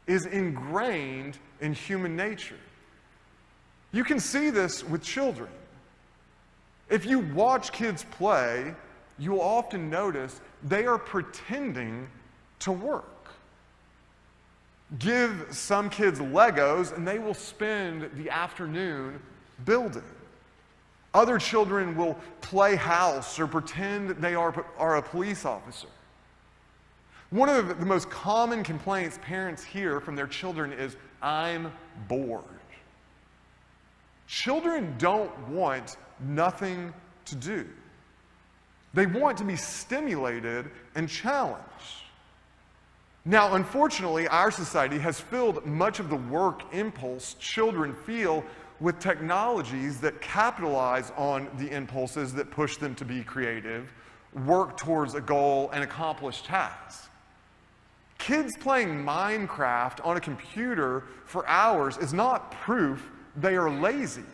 is 0.06 0.26
ingrained 0.26 1.36
in 1.60 1.72
human 1.72 2.14
nature. 2.14 2.58
You 3.90 4.04
can 4.04 4.20
see 4.20 4.50
this 4.50 4.84
with 4.84 5.02
children. 5.02 5.50
If 6.88 7.04
you 7.06 7.18
watch 7.18 7.72
kids 7.72 8.04
play, 8.12 8.72
you'll 9.18 9.40
often 9.40 9.90
notice 9.90 10.40
they 10.62 10.86
are 10.86 10.98
pretending 10.98 12.08
to 12.60 12.70
work. 12.70 13.19
Give 14.98 15.46
some 15.50 15.88
kids 15.88 16.18
Legos 16.18 16.96
and 16.96 17.06
they 17.06 17.18
will 17.18 17.34
spend 17.34 18.10
the 18.14 18.28
afternoon 18.28 19.20
building. 19.64 20.02
Other 21.14 21.38
children 21.38 21.96
will 21.96 22.16
play 22.40 22.76
house 22.76 23.38
or 23.38 23.46
pretend 23.46 24.10
they 24.10 24.34
are, 24.34 24.64
are 24.78 24.96
a 24.96 25.02
police 25.02 25.44
officer. 25.44 25.88
One 27.30 27.48
of 27.48 27.78
the 27.78 27.86
most 27.86 28.10
common 28.10 28.64
complaints 28.64 29.18
parents 29.22 29.62
hear 29.62 30.00
from 30.00 30.16
their 30.16 30.26
children 30.26 30.72
is, 30.72 30.96
I'm 31.22 31.72
bored. 32.08 32.44
Children 34.26 34.94
don't 34.98 35.36
want 35.48 35.96
nothing 36.20 36.92
to 37.26 37.36
do. 37.36 37.68
They 38.94 39.06
want 39.06 39.38
to 39.38 39.44
be 39.44 39.56
stimulated 39.56 40.70
and 40.96 41.08
challenged. 41.08 41.99
Now, 43.24 43.54
unfortunately, 43.54 44.26
our 44.28 44.50
society 44.50 44.98
has 44.98 45.20
filled 45.20 45.66
much 45.66 46.00
of 46.00 46.08
the 46.08 46.16
work 46.16 46.62
impulse 46.72 47.34
children 47.34 47.94
feel 47.94 48.42
with 48.80 48.98
technologies 48.98 50.00
that 50.00 50.22
capitalize 50.22 51.12
on 51.16 51.48
the 51.58 51.70
impulses 51.70 52.32
that 52.34 52.50
push 52.50 52.78
them 52.78 52.94
to 52.94 53.04
be 53.04 53.22
creative, 53.22 53.92
work 54.46 54.78
towards 54.78 55.14
a 55.14 55.20
goal, 55.20 55.68
and 55.74 55.84
accomplish 55.84 56.42
tasks. 56.42 57.08
Kids 58.16 58.56
playing 58.58 58.88
Minecraft 58.88 60.04
on 60.04 60.16
a 60.16 60.20
computer 60.20 61.04
for 61.26 61.46
hours 61.46 61.98
is 61.98 62.14
not 62.14 62.50
proof 62.52 63.10
they 63.36 63.54
are 63.54 63.70
lazy. 63.70 64.24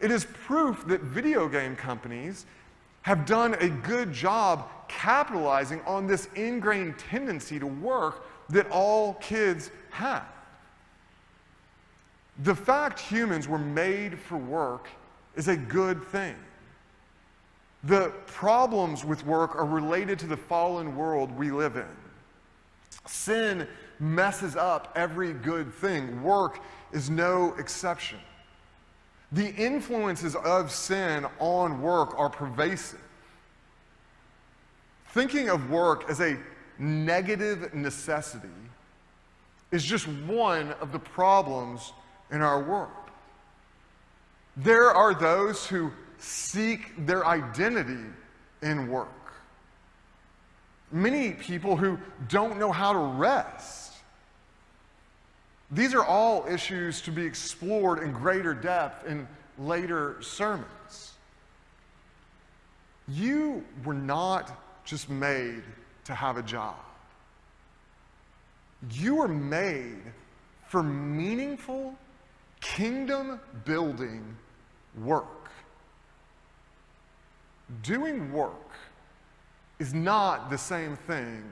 It 0.00 0.10
is 0.10 0.24
proof 0.46 0.86
that 0.86 1.00
video 1.00 1.48
game 1.48 1.74
companies 1.74 2.46
have 3.08 3.24
done 3.24 3.54
a 3.54 3.70
good 3.70 4.12
job 4.12 4.68
capitalizing 4.86 5.80
on 5.86 6.06
this 6.06 6.28
ingrained 6.34 6.98
tendency 6.98 7.58
to 7.58 7.66
work 7.66 8.22
that 8.50 8.70
all 8.70 9.14
kids 9.14 9.70
have. 9.88 10.28
The 12.42 12.54
fact 12.54 13.00
humans 13.00 13.48
were 13.48 13.58
made 13.58 14.18
for 14.18 14.36
work 14.36 14.88
is 15.36 15.48
a 15.48 15.56
good 15.56 16.04
thing. 16.08 16.36
The 17.84 18.12
problems 18.26 19.06
with 19.06 19.24
work 19.24 19.56
are 19.56 19.64
related 19.64 20.18
to 20.18 20.26
the 20.26 20.36
fallen 20.36 20.94
world 20.94 21.32
we 21.32 21.50
live 21.50 21.76
in. 21.76 21.96
Sin 23.06 23.66
messes 23.98 24.54
up 24.54 24.92
every 24.94 25.32
good 25.32 25.72
thing. 25.72 26.22
Work 26.22 26.60
is 26.92 27.08
no 27.08 27.54
exception. 27.54 28.18
The 29.32 29.54
influences 29.54 30.34
of 30.36 30.70
sin 30.70 31.26
on 31.38 31.82
work 31.82 32.18
are 32.18 32.30
pervasive. 32.30 33.00
Thinking 35.08 35.50
of 35.50 35.70
work 35.70 36.08
as 36.08 36.20
a 36.20 36.38
negative 36.78 37.74
necessity 37.74 38.48
is 39.70 39.84
just 39.84 40.06
one 40.08 40.72
of 40.80 40.92
the 40.92 40.98
problems 40.98 41.92
in 42.30 42.40
our 42.40 42.62
world. 42.62 42.90
There 44.56 44.90
are 44.90 45.14
those 45.14 45.66
who 45.66 45.92
seek 46.18 47.06
their 47.06 47.26
identity 47.26 48.04
in 48.62 48.88
work. 48.88 49.08
Many 50.90 51.32
people 51.32 51.76
who 51.76 51.98
don't 52.28 52.58
know 52.58 52.72
how 52.72 52.92
to 52.92 52.98
rest. 52.98 53.77
These 55.70 55.94
are 55.94 56.04
all 56.04 56.46
issues 56.46 57.00
to 57.02 57.10
be 57.10 57.24
explored 57.24 57.98
in 57.98 58.12
greater 58.12 58.54
depth 58.54 59.06
in 59.06 59.28
later 59.58 60.16
sermons. 60.22 61.14
You 63.06 63.64
were 63.84 63.94
not 63.94 64.84
just 64.84 65.10
made 65.10 65.62
to 66.04 66.14
have 66.14 66.36
a 66.36 66.42
job. 66.42 66.76
You 68.92 69.16
were 69.16 69.28
made 69.28 70.02
for 70.66 70.82
meaningful 70.82 71.94
Kingdom 72.60 73.40
building 73.64 74.36
work. 75.00 75.50
Doing 77.82 78.32
work 78.32 78.72
is 79.78 79.94
not 79.94 80.50
the 80.50 80.58
same 80.58 80.96
thing 80.96 81.44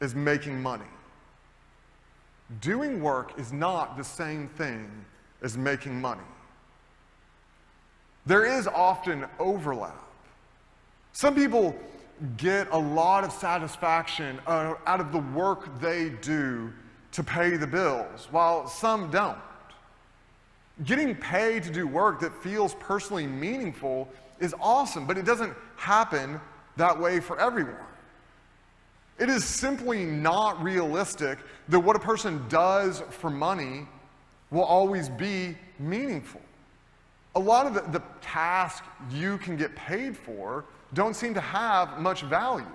as 0.00 0.14
making 0.14 0.60
money. 0.60 0.84
Doing 2.60 3.02
work 3.02 3.38
is 3.38 3.52
not 3.52 3.96
the 3.96 4.04
same 4.04 4.48
thing 4.48 4.90
as 5.42 5.56
making 5.56 6.00
money. 6.00 6.20
There 8.26 8.44
is 8.44 8.66
often 8.68 9.26
overlap. 9.38 10.02
Some 11.12 11.34
people 11.34 11.74
get 12.36 12.68
a 12.70 12.78
lot 12.78 13.24
of 13.24 13.32
satisfaction 13.32 14.38
out 14.46 15.00
of 15.00 15.12
the 15.12 15.18
work 15.18 15.80
they 15.80 16.10
do 16.20 16.72
to 17.12 17.24
pay 17.24 17.56
the 17.56 17.66
bills, 17.66 18.28
while 18.30 18.66
some 18.66 19.10
don't. 19.10 19.38
Getting 20.84 21.14
paid 21.14 21.62
to 21.64 21.70
do 21.70 21.86
work 21.86 22.20
that 22.20 22.34
feels 22.42 22.74
personally 22.76 23.26
meaningful 23.26 24.08
is 24.40 24.54
awesome, 24.60 25.06
but 25.06 25.18
it 25.18 25.24
doesn't 25.24 25.54
happen 25.76 26.40
that 26.76 26.98
way 26.98 27.20
for 27.20 27.38
everyone. 27.38 27.76
It 29.22 29.30
is 29.30 29.44
simply 29.44 30.04
not 30.04 30.60
realistic 30.60 31.38
that 31.68 31.78
what 31.78 31.94
a 31.94 32.00
person 32.00 32.44
does 32.48 33.04
for 33.10 33.30
money 33.30 33.86
will 34.50 34.64
always 34.64 35.08
be 35.08 35.56
meaningful. 35.78 36.40
A 37.36 37.38
lot 37.38 37.66
of 37.66 37.74
the, 37.74 37.82
the 37.96 38.02
tasks 38.20 38.84
you 39.12 39.38
can 39.38 39.56
get 39.56 39.76
paid 39.76 40.16
for 40.16 40.64
don't 40.92 41.14
seem 41.14 41.34
to 41.34 41.40
have 41.40 42.00
much 42.00 42.22
value. 42.22 42.66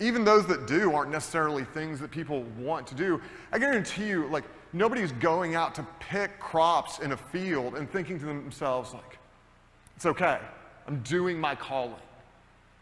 Even 0.00 0.24
those 0.24 0.46
that 0.46 0.66
do 0.66 0.94
aren't 0.94 1.10
necessarily 1.10 1.64
things 1.64 2.00
that 2.00 2.10
people 2.10 2.44
want 2.58 2.86
to 2.86 2.94
do. 2.94 3.20
I 3.52 3.58
guarantee 3.58 4.08
you, 4.08 4.28
like, 4.28 4.44
nobody's 4.72 5.12
going 5.12 5.56
out 5.56 5.74
to 5.74 5.86
pick 6.00 6.40
crops 6.40 7.00
in 7.00 7.12
a 7.12 7.18
field 7.18 7.74
and 7.74 7.90
thinking 7.90 8.18
to 8.18 8.24
themselves, 8.24 8.94
like, 8.94 9.18
it's 9.94 10.06
okay, 10.06 10.40
I'm 10.88 11.00
doing 11.00 11.38
my 11.38 11.54
calling. 11.54 12.00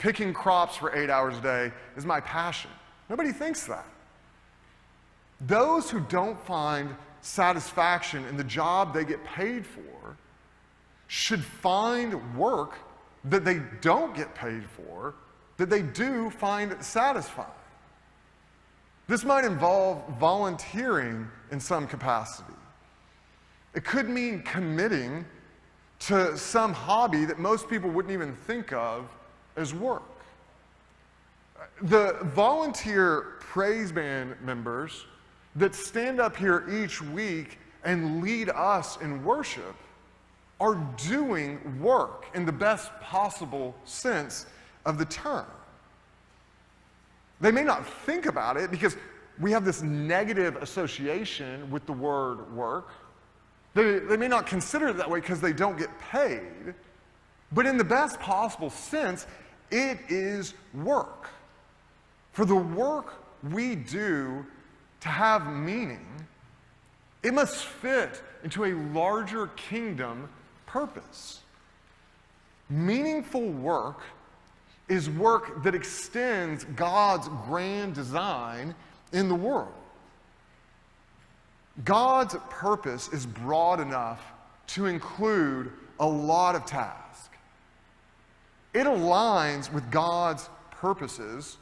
Picking 0.03 0.35
crops 0.35 0.75
for 0.75 0.93
eight 0.97 1.11
hours 1.11 1.38
a 1.38 1.41
day 1.41 1.73
is 1.97 2.05
my 2.05 2.19
passion. 2.19 2.73
Nobody 3.09 3.31
thinks 3.31 3.67
that. 3.67 3.87
Those 5.43 5.88
who 5.88 6.01
don't 6.01 6.45
find 6.45 6.93
satisfaction 7.21 8.25
in 8.25 8.37
the 8.37 8.43
job 8.43 8.93
they 8.93 9.05
get 9.05 9.23
paid 9.23 9.65
for 9.65 10.17
should 11.07 11.45
find 11.45 12.37
work 12.37 12.79
that 13.27 13.45
they 13.45 13.61
don't 13.81 14.12
get 14.12 14.35
paid 14.35 14.65
for 14.65 15.15
that 15.57 15.71
they 15.71 15.83
do 15.83 16.31
find 16.31 16.75
satisfying. 16.85 17.47
This 19.07 19.23
might 19.23 19.45
involve 19.45 20.03
volunteering 20.19 21.29
in 21.53 21.61
some 21.61 21.87
capacity. 21.87 22.59
It 23.73 23.85
could 23.85 24.09
mean 24.09 24.43
committing 24.43 25.25
to 26.01 26.37
some 26.37 26.73
hobby 26.73 27.25
that 27.25 27.38
most 27.38 27.69
people 27.69 27.88
wouldn't 27.88 28.12
even 28.12 28.35
think 28.35 28.73
of 28.73 29.09
as 29.57 29.75
work. 29.75 30.03
The 31.83 32.19
volunteer 32.23 33.37
praise 33.41 33.93
band 33.93 34.37
members 34.43 35.05
that 35.57 35.75
stand 35.75 36.21
up 36.21 36.37
here 36.37 36.65
each 36.71 37.03
week 37.03 37.59
and 37.85 38.23
lead 38.23 38.49
us 38.51 39.01
in 39.01 39.25
worship 39.25 39.75
are 40.61 40.77
doing 41.09 41.81
work 41.81 42.27
in 42.35 42.47
the 42.47 42.53
best 42.53 42.93
possible 43.01 43.75
sense 43.85 44.47
of 44.87 44.97
the 44.97 45.05
term. 45.05 45.47
They 47.41 47.51
may 47.51 47.65
not 47.65 47.87
think 47.87 48.27
about 48.27 48.57
it 48.57 48.71
because 48.71 48.97
we 49.41 49.51
have 49.51 49.65
this 49.65 49.83
negative 49.83 50.57
association 50.57 51.69
with 51.71 51.85
the 51.87 51.93
word 51.93 52.55
work. 52.55 52.91
They, 53.75 53.99
they 53.99 54.17
may 54.17 54.29
not 54.29 54.47
consider 54.47 54.88
it 54.88 54.97
that 54.99 55.11
way 55.11 55.21
because 55.21 55.41
they 55.41 55.53
don't 55.53 55.77
get 55.77 55.91
paid. 55.99 56.75
But 57.51 57.67
in 57.67 57.77
the 57.77 57.85
best 57.85 58.21
possible 58.21 58.71
sense, 58.71 59.27
it 59.72 59.98
is 60.08 60.54
work. 60.72 61.28
For 62.32 62.44
the 62.44 62.54
work 62.54 63.14
we 63.50 63.74
do 63.74 64.46
to 65.00 65.08
have 65.08 65.46
meaning, 65.52 66.06
it 67.22 67.35
must 67.35 67.56
fit 67.56 68.22
into 68.44 68.64
a 68.64 68.72
larger 68.92 69.48
kingdom 69.48 70.28
purpose. 70.66 71.40
Meaningful 72.70 73.48
work 73.48 74.00
is 74.88 75.11
work 75.11 75.62
that 75.62 75.74
extends 75.74 76.64
God's 76.64 77.28
grand 77.46 77.94
design 77.94 78.74
in 79.12 79.28
the 79.28 79.35
world. 79.35 79.72
God's 81.85 82.37
purpose 82.50 83.08
is 83.08 83.24
broad 83.24 83.80
enough 83.80 84.20
to 84.68 84.87
include 84.87 85.72
a 86.00 86.06
lot 86.06 86.54
of 86.54 86.66
tasks. 86.66 87.02
It 88.74 88.87
aligns 88.87 89.72
with 89.72 89.90
God's 89.90 90.48
purposes 90.70 91.58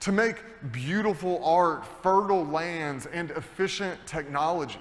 to 0.00 0.12
make 0.12 0.36
beautiful 0.72 1.44
art, 1.44 1.84
fertile 2.02 2.44
lands, 2.44 3.06
and 3.06 3.30
efficient 3.32 4.04
technology. 4.06 4.80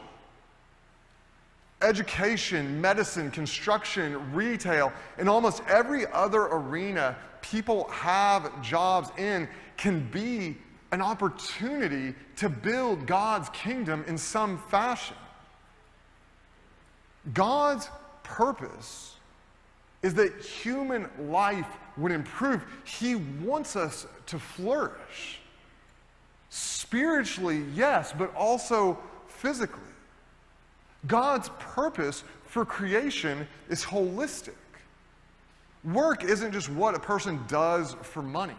Education, 1.81 2.79
medicine, 2.79 3.29
construction, 3.31 4.33
retail, 4.33 4.93
and 5.17 5.27
almost 5.27 5.61
every 5.67 6.05
other 6.11 6.43
arena 6.43 7.17
people 7.41 7.87
have 7.89 8.61
jobs 8.61 9.09
in 9.17 9.47
can 9.77 10.07
be 10.09 10.57
an 10.91 11.01
opportunity 11.01 12.15
to 12.35 12.49
build 12.49 13.05
God's 13.05 13.49
kingdom 13.49 14.03
in 14.07 14.17
some 14.17 14.57
fashion. 14.69 15.15
God's 17.33 17.89
purpose 18.23 19.15
is 20.03 20.13
that 20.15 20.39
human 20.41 21.07
life 21.19 21.67
would 21.97 22.11
improve. 22.11 22.63
He 22.83 23.15
wants 23.15 23.75
us 23.75 24.07
to 24.27 24.39
flourish. 24.39 25.39
Spiritually, 26.49 27.65
yes, 27.73 28.13
but 28.17 28.33
also 28.35 28.97
physically. 29.27 29.81
God's 31.07 31.49
purpose 31.59 32.23
for 32.45 32.65
creation 32.65 33.47
is 33.69 33.83
holistic. 33.83 34.53
Work 35.83 36.23
isn't 36.23 36.51
just 36.51 36.69
what 36.69 36.93
a 36.95 36.99
person 36.99 37.39
does 37.47 37.95
for 38.01 38.21
money. 38.21 38.57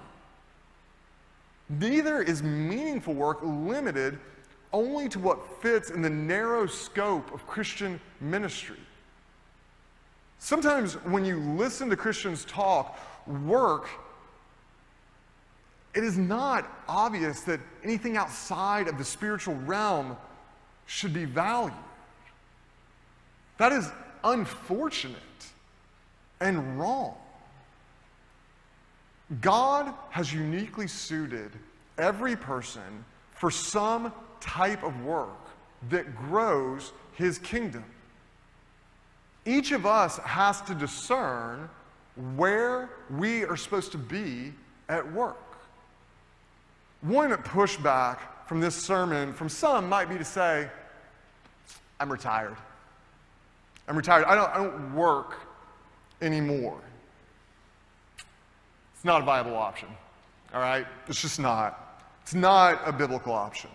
Neither 1.69 2.21
is 2.21 2.43
meaningful 2.43 3.15
work 3.15 3.39
limited 3.43 4.19
only 4.73 5.09
to 5.11 5.19
what 5.19 5.63
fits 5.63 5.91
in 5.91 6.03
the 6.03 6.11
narrow 6.11 6.67
scope 6.67 7.33
of 7.33 7.47
Christian 7.47 8.01
ministry. 8.21 8.79
Sometimes 10.45 10.95
when 11.05 11.25
you 11.25 11.39
listen 11.39 11.89
to 11.89 11.97
Christians 11.97 12.45
talk, 12.45 12.99
work, 13.29 13.89
it 15.95 16.03
is 16.03 16.19
not 16.19 16.69
obvious 16.89 17.43
that 17.43 17.61
anything 17.85 18.17
outside 18.17 18.89
of 18.89 18.99
the 18.99 19.05
spiritual 19.05 19.55
realm 19.55 20.17
should 20.87 21.15
be 21.15 21.27
valued. 21.27 21.73
That 23.59 23.71
is 23.71 23.89
unfortunate 24.25 25.17
and 26.41 26.77
wrong. 26.77 27.15
God 29.41 29.95
has 30.11 30.33
uniquely 30.33 30.89
suited 30.89 31.53
every 31.99 32.35
person 32.35 33.05
for 33.31 33.53
some 33.53 34.13
type 34.41 34.83
of 34.83 35.05
work 35.05 35.39
that 35.89 36.17
grows 36.17 36.93
his 37.13 37.39
kingdom. 37.39 37.85
Each 39.45 39.73
of 39.73 39.87
us 39.87 40.19
has 40.19 40.61
to 40.63 40.75
discern 40.75 41.69
where 42.37 42.91
we 43.11 43.45
are 43.45 43.57
supposed 43.57 43.93
to 43.93 43.99
be 43.99 44.53
at 44.89 45.11
work. 45.13 45.37
One 47.01 47.33
pushback 47.33 48.19
from 48.47 48.61
this 48.61 48.77
sermon 48.77 49.33
from 49.33 49.49
some 49.49 49.89
might 49.89 50.09
be 50.09 50.19
to 50.19 50.25
say, 50.25 50.69
I'm 51.99 52.11
retired. 52.11 52.57
I'm 53.89 53.97
retired. 53.97 54.25
I 54.27 54.35
don't, 54.35 54.51
I 54.51 54.57
don't 54.59 54.95
work 54.95 55.41
anymore. 56.21 56.81
It's 58.95 59.05
not 59.05 59.23
a 59.23 59.25
viable 59.25 59.57
option, 59.57 59.89
all 60.55 60.61
right? 60.61 60.87
It's 61.09 61.21
just 61.21 61.41
not. 61.41 62.05
It's 62.23 62.35
not 62.35 62.81
a 62.87 62.93
biblical 62.93 63.33
option. 63.33 63.71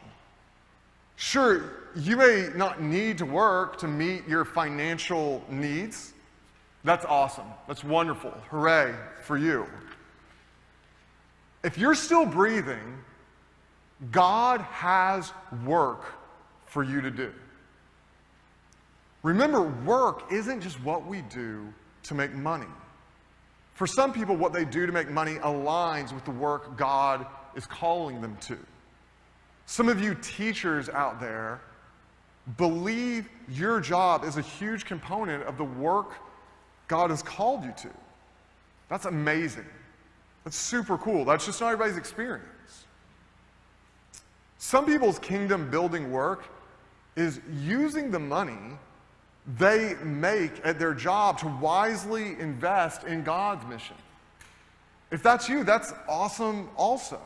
Sure, 1.18 1.90
you 1.96 2.16
may 2.16 2.50
not 2.56 2.80
need 2.80 3.18
to 3.18 3.26
work 3.26 3.78
to 3.80 3.88
meet 3.88 4.28
your 4.28 4.46
financial 4.46 5.44
needs. 5.50 6.14
That's 6.84 7.06
awesome. 7.06 7.48
That's 7.68 7.84
wonderful. 7.84 8.32
Hooray 8.50 8.94
for 9.24 9.36
you. 9.36 9.66
If 11.64 11.78
you're 11.78 11.96
still 11.96 12.26
breathing, 12.26 13.00
God 14.12 14.62
has 14.62 15.34
work 15.66 16.06
for 16.68 16.84
you 16.84 17.02
to 17.02 17.10
do. 17.10 17.34
Remember, 19.24 19.64
work 19.64 20.32
isn't 20.32 20.62
just 20.62 20.82
what 20.84 21.08
we 21.08 21.24
do 21.24 21.74
to 22.04 22.14
make 22.14 22.34
money. 22.34 22.68
For 23.74 23.88
some 23.88 24.14
people, 24.14 24.38
what 24.38 24.54
they 24.54 24.66
do 24.66 24.86
to 24.86 24.92
make 24.92 25.10
money 25.10 25.36
aligns 25.38 26.14
with 26.14 26.26
the 26.26 26.32
work 26.32 26.78
God 26.78 27.26
is 27.56 27.66
calling 27.66 28.22
them 28.22 28.38
to. 28.42 28.58
Some 29.68 29.90
of 29.90 30.02
you 30.02 30.16
teachers 30.16 30.88
out 30.88 31.20
there 31.20 31.60
believe 32.56 33.28
your 33.50 33.82
job 33.82 34.24
is 34.24 34.38
a 34.38 34.42
huge 34.42 34.86
component 34.86 35.44
of 35.44 35.58
the 35.58 35.66
work 35.66 36.14
God 36.88 37.10
has 37.10 37.22
called 37.22 37.66
you 37.66 37.74
to. 37.80 37.90
That's 38.88 39.06
amazing. 39.06 39.66
That's 40.46 40.56
super 40.56 40.98
cool. 40.98 41.26
That's 41.26 41.46
just 41.46 41.60
not 41.60 41.74
everybody's 41.74 41.98
experience. 41.98 42.86
Some 44.58 44.86
people's 44.86 45.20
kingdom 45.20 45.70
building 45.70 46.12
work 46.14 46.46
is 47.18 47.42
using 47.62 48.10
the 48.10 48.20
money 48.20 48.78
they 49.58 49.96
make 50.02 50.62
at 50.64 50.80
their 50.80 50.94
job 50.94 51.40
to 51.40 51.48
wisely 51.48 52.40
invest 52.40 53.04
in 53.04 53.22
God's 53.22 53.66
mission. 53.66 53.98
If 55.12 55.22
that's 55.22 55.50
you, 55.50 55.66
that's 55.66 55.94
awesome 56.08 56.70
also. 56.78 57.20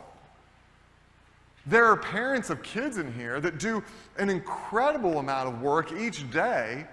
There 1.66 1.86
are 1.86 1.98
parents 1.98 2.50
of 2.50 2.64
kids 2.64 2.98
in 2.98 3.14
here 3.14 3.40
that 3.40 3.60
do 3.60 3.84
an 4.18 4.30
incredible 4.30 5.20
amount 5.20 5.48
of 5.48 5.62
work 5.62 5.92
each 5.92 6.30
day 6.32 6.86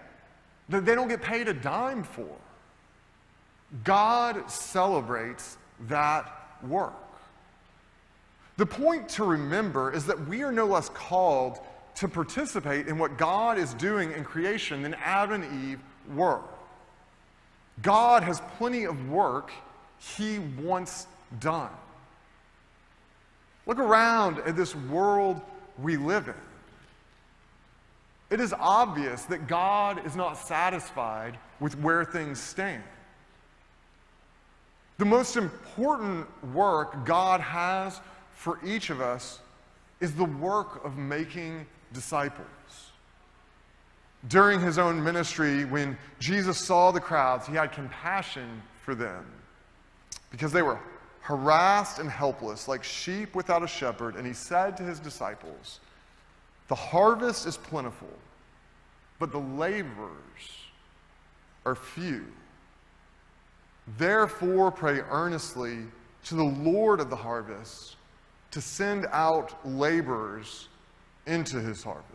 that 0.68 0.84
they 0.84 0.94
don't 0.94 1.08
get 1.08 1.22
paid 1.22 1.48
a 1.48 1.54
dime 1.54 2.02
for. 2.02 2.28
God 3.84 4.50
celebrates 4.50 5.56
that 5.88 6.30
work. 6.62 6.92
The 8.56 8.66
point 8.66 9.08
to 9.10 9.24
remember 9.24 9.92
is 9.92 10.04
that 10.06 10.26
we 10.26 10.42
are 10.42 10.52
no 10.52 10.66
less 10.66 10.88
called 10.88 11.58
to 11.96 12.08
participate 12.08 12.88
in 12.88 12.98
what 12.98 13.16
God 13.16 13.58
is 13.58 13.74
doing 13.74 14.12
in 14.12 14.24
creation 14.24 14.82
than 14.82 14.94
Adam 14.94 15.42
and 15.42 15.70
Eve 15.70 15.80
were. 16.14 16.40
God 17.82 18.22
has 18.22 18.42
plenty 18.56 18.84
of 18.84 19.08
work 19.08 19.50
he 19.98 20.38
wants 20.38 21.06
done. 21.40 21.70
Look 23.68 23.78
around 23.78 24.38
at 24.40 24.56
this 24.56 24.74
world 24.74 25.40
we 25.80 25.98
live 25.98 26.26
in. 26.26 26.34
It 28.30 28.40
is 28.40 28.54
obvious 28.58 29.24
that 29.24 29.46
God 29.46 30.04
is 30.04 30.16
not 30.16 30.38
satisfied 30.38 31.38
with 31.60 31.78
where 31.78 32.04
things 32.04 32.40
stand. 32.40 32.82
The 34.96 35.04
most 35.04 35.36
important 35.36 36.26
work 36.52 37.04
God 37.04 37.40
has 37.40 38.00
for 38.32 38.58
each 38.64 38.90
of 38.90 39.00
us 39.00 39.38
is 40.00 40.14
the 40.14 40.24
work 40.24 40.84
of 40.84 40.96
making 40.96 41.66
disciples. 41.92 42.46
During 44.28 44.60
his 44.60 44.78
own 44.78 45.02
ministry, 45.02 45.64
when 45.64 45.96
Jesus 46.18 46.58
saw 46.58 46.90
the 46.90 47.00
crowds, 47.00 47.46
he 47.46 47.54
had 47.54 47.72
compassion 47.72 48.62
for 48.82 48.94
them 48.94 49.24
because 50.30 50.52
they 50.52 50.62
were 50.62 50.80
harassed 51.28 51.98
and 51.98 52.10
helpless, 52.10 52.68
like 52.68 52.82
sheep 52.82 53.34
without 53.34 53.62
a 53.62 53.66
shepherd. 53.66 54.16
And 54.16 54.26
he 54.26 54.32
said 54.32 54.78
to 54.78 54.82
his 54.82 54.98
disciples, 54.98 55.80
The 56.68 56.74
harvest 56.74 57.46
is 57.46 57.58
plentiful, 57.58 58.08
but 59.18 59.30
the 59.30 59.38
laborers 59.38 60.08
are 61.66 61.74
few. 61.74 62.24
Therefore, 63.98 64.70
pray 64.70 65.00
earnestly 65.10 65.80
to 66.24 66.34
the 66.34 66.42
Lord 66.42 66.98
of 66.98 67.10
the 67.10 67.16
harvest 67.16 67.96
to 68.52 68.62
send 68.62 69.04
out 69.12 69.54
laborers 69.66 70.68
into 71.26 71.60
his 71.60 71.82
harvest. 71.82 72.06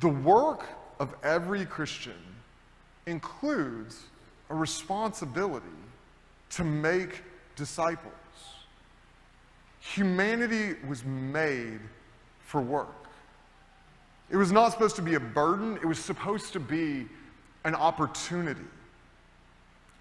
The 0.00 0.08
work 0.08 0.64
of 0.98 1.14
every 1.22 1.66
Christian 1.66 2.14
includes 3.04 4.04
a 4.48 4.54
responsibility 4.54 5.66
to 6.56 6.64
make 6.64 7.22
disciples. 7.56 8.12
Humanity 9.80 10.76
was 10.86 11.04
made 11.04 11.80
for 12.40 12.60
work. 12.60 13.08
It 14.30 14.36
was 14.36 14.52
not 14.52 14.72
supposed 14.72 14.96
to 14.96 15.02
be 15.02 15.14
a 15.14 15.20
burden, 15.20 15.76
it 15.76 15.84
was 15.84 15.98
supposed 15.98 16.52
to 16.54 16.60
be 16.60 17.06
an 17.64 17.74
opportunity. 17.74 18.64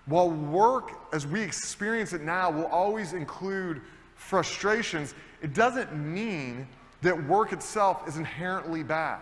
While 0.06 0.30
work, 0.30 0.92
as 1.14 1.26
we 1.26 1.42
experience 1.42 2.14
it 2.14 2.22
now, 2.22 2.52
will 2.52 2.66
always 2.66 3.14
include 3.14 3.82
frustrations, 4.16 5.14
it 5.42 5.54
doesn't 5.54 5.94
mean 5.94 6.68
that 7.02 7.28
work 7.28 7.54
itself 7.54 8.08
is 8.08 8.18
inherently 8.18 8.84
bad. 8.84 9.22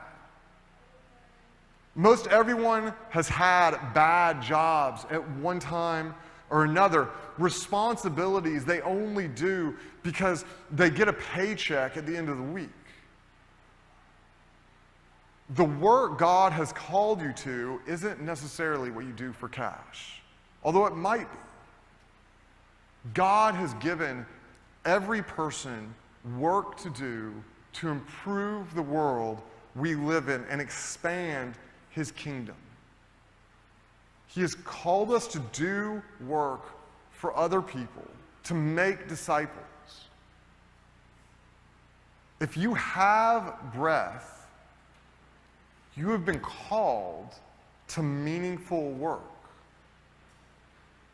Most 1.95 2.27
everyone 2.27 2.93
has 3.09 3.27
had 3.27 3.71
bad 3.93 4.41
jobs 4.41 5.05
at 5.09 5.27
one 5.37 5.59
time 5.59 6.15
or 6.51 6.63
another. 6.63 7.09
Responsibilities 7.39 8.63
they 8.63 8.81
only 8.81 9.27
do 9.27 9.75
because 10.03 10.45
they 10.69 10.91
get 10.91 11.07
a 11.07 11.13
paycheck 11.13 11.97
at 11.97 12.05
the 12.05 12.15
end 12.15 12.29
of 12.29 12.37
the 12.37 12.43
week. 12.43 12.69
The 15.55 15.65
work 15.65 16.19
God 16.19 16.53
has 16.53 16.71
called 16.71 17.21
you 17.21 17.33
to 17.33 17.81
isn't 17.87 18.21
necessarily 18.21 18.91
what 18.91 19.05
you 19.05 19.11
do 19.11 19.33
for 19.33 19.49
cash 19.49 20.21
although 20.63 20.85
it 20.85 20.95
might 20.95 21.31
be. 21.31 21.37
God 23.13 23.55
has 23.55 23.73
given 23.75 24.25
every 24.85 25.23
person 25.23 25.93
work 26.37 26.77
to 26.77 26.89
do 26.91 27.33
to 27.73 27.89
improve 27.89 28.73
the 28.75 28.81
world 28.81 29.41
we 29.75 29.95
live 29.95 30.29
in 30.29 30.43
and 30.49 30.61
expand 30.61 31.55
his 31.89 32.11
kingdom. 32.11 32.55
He 34.33 34.41
has 34.41 34.55
called 34.55 35.11
us 35.11 35.27
to 35.27 35.39
do 35.51 36.01
work 36.25 36.61
for 37.11 37.35
other 37.35 37.61
people, 37.61 38.05
to 38.43 38.53
make 38.53 39.09
disciples. 39.09 39.65
If 42.39 42.55
you 42.55 42.73
have 42.75 43.59
breath, 43.73 44.47
you 45.95 46.09
have 46.11 46.25
been 46.25 46.39
called 46.39 47.35
to 47.89 48.01
meaningful 48.01 48.91
work. 48.91 49.21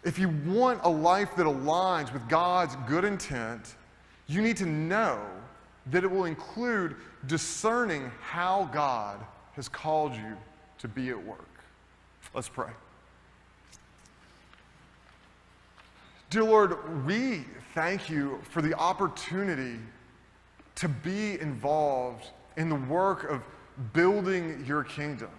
If 0.03 0.19
you 0.19 0.29
want 0.45 0.81
a 0.83 0.89
life 0.89 1.35
that 1.37 1.47
aligns 1.47 2.13
with 2.13 2.29
God's 2.29 2.77
good 2.87 3.03
intent, 3.03 3.75
you 4.27 4.41
need 4.43 4.57
to 4.57 4.67
know 4.67 5.19
that 5.87 6.03
it 6.03 6.11
will 6.11 6.25
include 6.25 6.95
discerning 7.25 8.11
how 8.21 8.69
God 8.71 9.19
has 9.53 9.67
called 9.67 10.13
you 10.13 10.37
to 10.77 10.87
be 10.87 11.09
at 11.09 11.25
work. 11.25 11.49
Let's 12.33 12.47
pray. 12.47 12.69
Dear 16.29 16.43
Lord, 16.43 17.05
we 17.05 17.45
thank 17.73 18.09
you 18.09 18.41
for 18.49 18.61
the 18.61 18.73
opportunity 18.73 19.79
to 20.75 20.89
be 20.89 21.39
involved 21.39 22.31
in 22.57 22.67
the 22.67 22.75
work 22.75 23.31
of 23.31 23.43
building 23.93 24.61
your 24.67 24.83
kingdom 24.83 25.29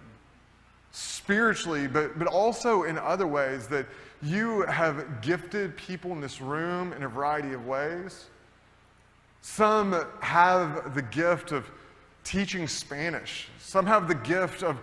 spiritually, 0.89 1.87
but, 1.87 2.17
but 2.17 2.27
also 2.27 2.83
in 2.83 2.97
other 2.97 3.27
ways 3.27 3.67
that 3.67 3.85
you 4.23 4.63
have 4.63 5.21
gifted 5.21 5.77
people 5.77 6.11
in 6.11 6.21
this 6.21 6.41
room 6.41 6.91
in 6.93 7.03
a 7.03 7.07
variety 7.07 7.53
of 7.53 7.67
ways. 7.67 8.25
Some 9.41 10.07
have 10.21 10.95
the 10.95 11.03
gift 11.03 11.51
of 11.51 11.69
teaching 12.23 12.67
Spanish, 12.67 13.47
some 13.59 13.85
have 13.85 14.07
the 14.07 14.15
gift 14.15 14.63
of 14.63 14.79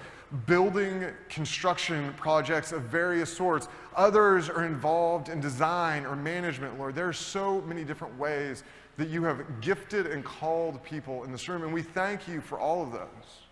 building 0.47 1.07
construction 1.29 2.13
projects 2.17 2.73
of 2.73 2.83
various 2.83 3.35
sorts. 3.35 3.69
Others 3.95 4.49
are 4.49 4.65
involved 4.65 5.29
in 5.29 5.41
design 5.41 6.05
or 6.05 6.17
management, 6.17 6.79
Lord. 6.79 6.95
There 6.95 7.09
are 7.09 7.13
so 7.13 7.61
many 7.63 7.85
different 7.85 8.19
ways 8.19 8.65
that 8.97 9.09
you 9.09 9.23
have 9.25 9.61
gifted 9.61 10.07
and 10.07 10.25
called 10.25 10.83
people 10.83 11.25
in 11.25 11.33
this 11.33 11.49
room, 11.49 11.63
and 11.63 11.73
we 11.73 11.83
thank 11.83 12.27
you 12.27 12.41
for 12.41 12.59
all 12.59 12.83
of 12.83 12.93
those. 12.93 13.43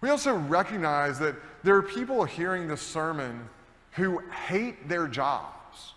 We 0.00 0.08
also 0.08 0.36
recognize 0.36 1.18
that 1.18 1.36
there 1.62 1.76
are 1.76 1.82
people 1.82 2.24
hearing 2.24 2.66
this 2.66 2.82
sermon 2.82 3.48
who 3.92 4.18
hate 4.48 4.88
their 4.88 5.06
jobs. 5.06 5.94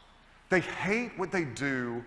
They 0.49 0.59
hate 0.59 1.17
what 1.17 1.31
they 1.31 1.45
do 1.45 2.03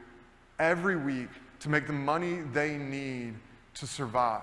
every 0.59 0.97
week 0.97 1.29
to 1.61 1.69
make 1.69 1.87
the 1.87 1.93
money 1.93 2.41
they 2.53 2.77
need 2.77 3.35
to 3.75 3.87
survive. 3.87 4.43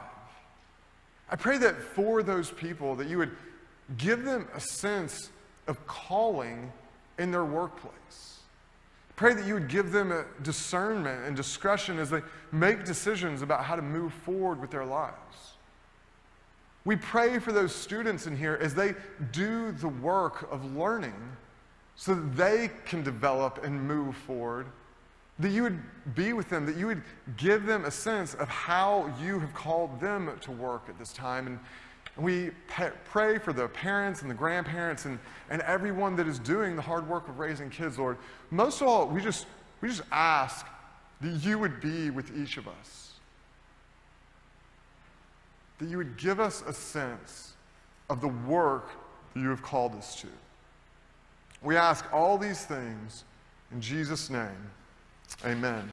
I 1.34 1.36
pray 1.36 1.58
that 1.58 1.82
for 1.82 2.22
those 2.22 2.52
people 2.52 2.96
that 2.98 3.08
you 3.08 3.18
would 3.18 3.32
give 3.98 4.24
them 4.24 4.48
a 4.54 4.60
sense 4.60 5.32
of 5.66 5.84
calling 5.88 6.72
in 7.18 7.32
their 7.32 7.44
workplace. 7.44 8.42
Pray 9.16 9.34
that 9.34 9.44
you 9.48 9.56
would 9.56 9.68
give 9.68 9.92
them 9.92 10.12
a 10.12 10.26
discernment 10.44 11.26
and 11.26 11.36
discretion 11.36 11.98
as 11.98 12.12
they 12.12 12.22
make 12.52 12.86
decisions 12.86 13.42
about 13.42 13.64
how 13.64 13.76
to 13.76 13.82
move 13.82 14.14
forward 14.14 14.62
with 14.62 14.70
their 14.70 14.86
lives. 14.86 15.56
We 16.86 16.98
pray 16.98 17.40
for 17.40 17.52
those 17.52 17.74
students 17.74 18.28
in 18.28 18.38
here 18.38 18.60
as 18.62 18.76
they 18.76 18.94
do 19.32 19.72
the 19.72 19.88
work 19.88 20.52
of 20.52 20.76
learning 20.76 21.16
so 21.96 22.14
that 22.14 22.36
they 22.36 22.70
can 22.86 23.02
develop 23.02 23.64
and 23.64 23.88
move 23.88 24.16
forward. 24.16 24.68
That 25.40 25.50
you 25.50 25.64
would 25.64 25.80
be 26.16 26.34
with 26.34 26.50
them, 26.50 26.66
that 26.66 26.78
you 26.78 26.88
would 26.88 27.02
give 27.38 27.66
them 27.66 27.86
a 27.86 27.92
sense 27.92 28.34
of 28.36 28.48
how 28.48 29.14
you 29.22 29.40
have 29.40 29.54
called 29.54 30.00
them 30.00 30.32
to 30.42 30.52
work 30.52 30.84
at 30.90 31.00
this 31.00 31.12
time. 31.12 31.48
And 31.48 31.60
we 32.16 32.52
pray 33.06 33.40
for 33.40 33.52
the 33.52 33.68
parents 33.68 34.22
and 34.22 34.30
the 34.30 34.36
grandparents 34.36 35.06
and, 35.06 35.18
and 35.50 35.62
everyone 35.64 36.16
that 36.18 36.28
is 36.28 36.38
doing 36.38 36.76
the 36.76 36.82
hard 36.82 37.08
work 37.10 37.28
of 37.28 37.40
raising 37.40 37.70
kids, 37.70 37.98
Lord. 37.98 38.18
Most 38.52 38.82
of 38.82 38.88
all, 38.88 39.08
we 39.08 39.22
just, 39.22 39.48
we 39.82 39.90
just 39.90 40.04
ask 40.12 40.68
that 41.22 41.30
you 41.44 41.58
would 41.58 41.82
be 41.82 42.12
with 42.12 42.38
each 42.38 42.58
of 42.58 42.68
us 42.68 43.04
that 45.84 45.90
you 45.90 45.98
would 45.98 46.18
give 46.18 46.40
us 46.40 46.64
a 46.66 46.74
sense 46.74 47.54
of 48.10 48.22
the 48.22 48.28
work 48.28 48.90
that 49.34 49.42
you 49.42 49.50
have 49.50 49.62
called 49.62 49.94
us 49.96 50.20
to. 50.22 50.28
We 51.62 51.76
ask 51.76 52.06
all 52.14 52.38
these 52.38 52.66
things 52.66 53.24
in 53.72 53.82
Jesus' 53.82 54.30
name. 54.30 54.72
Amen. 55.42 55.82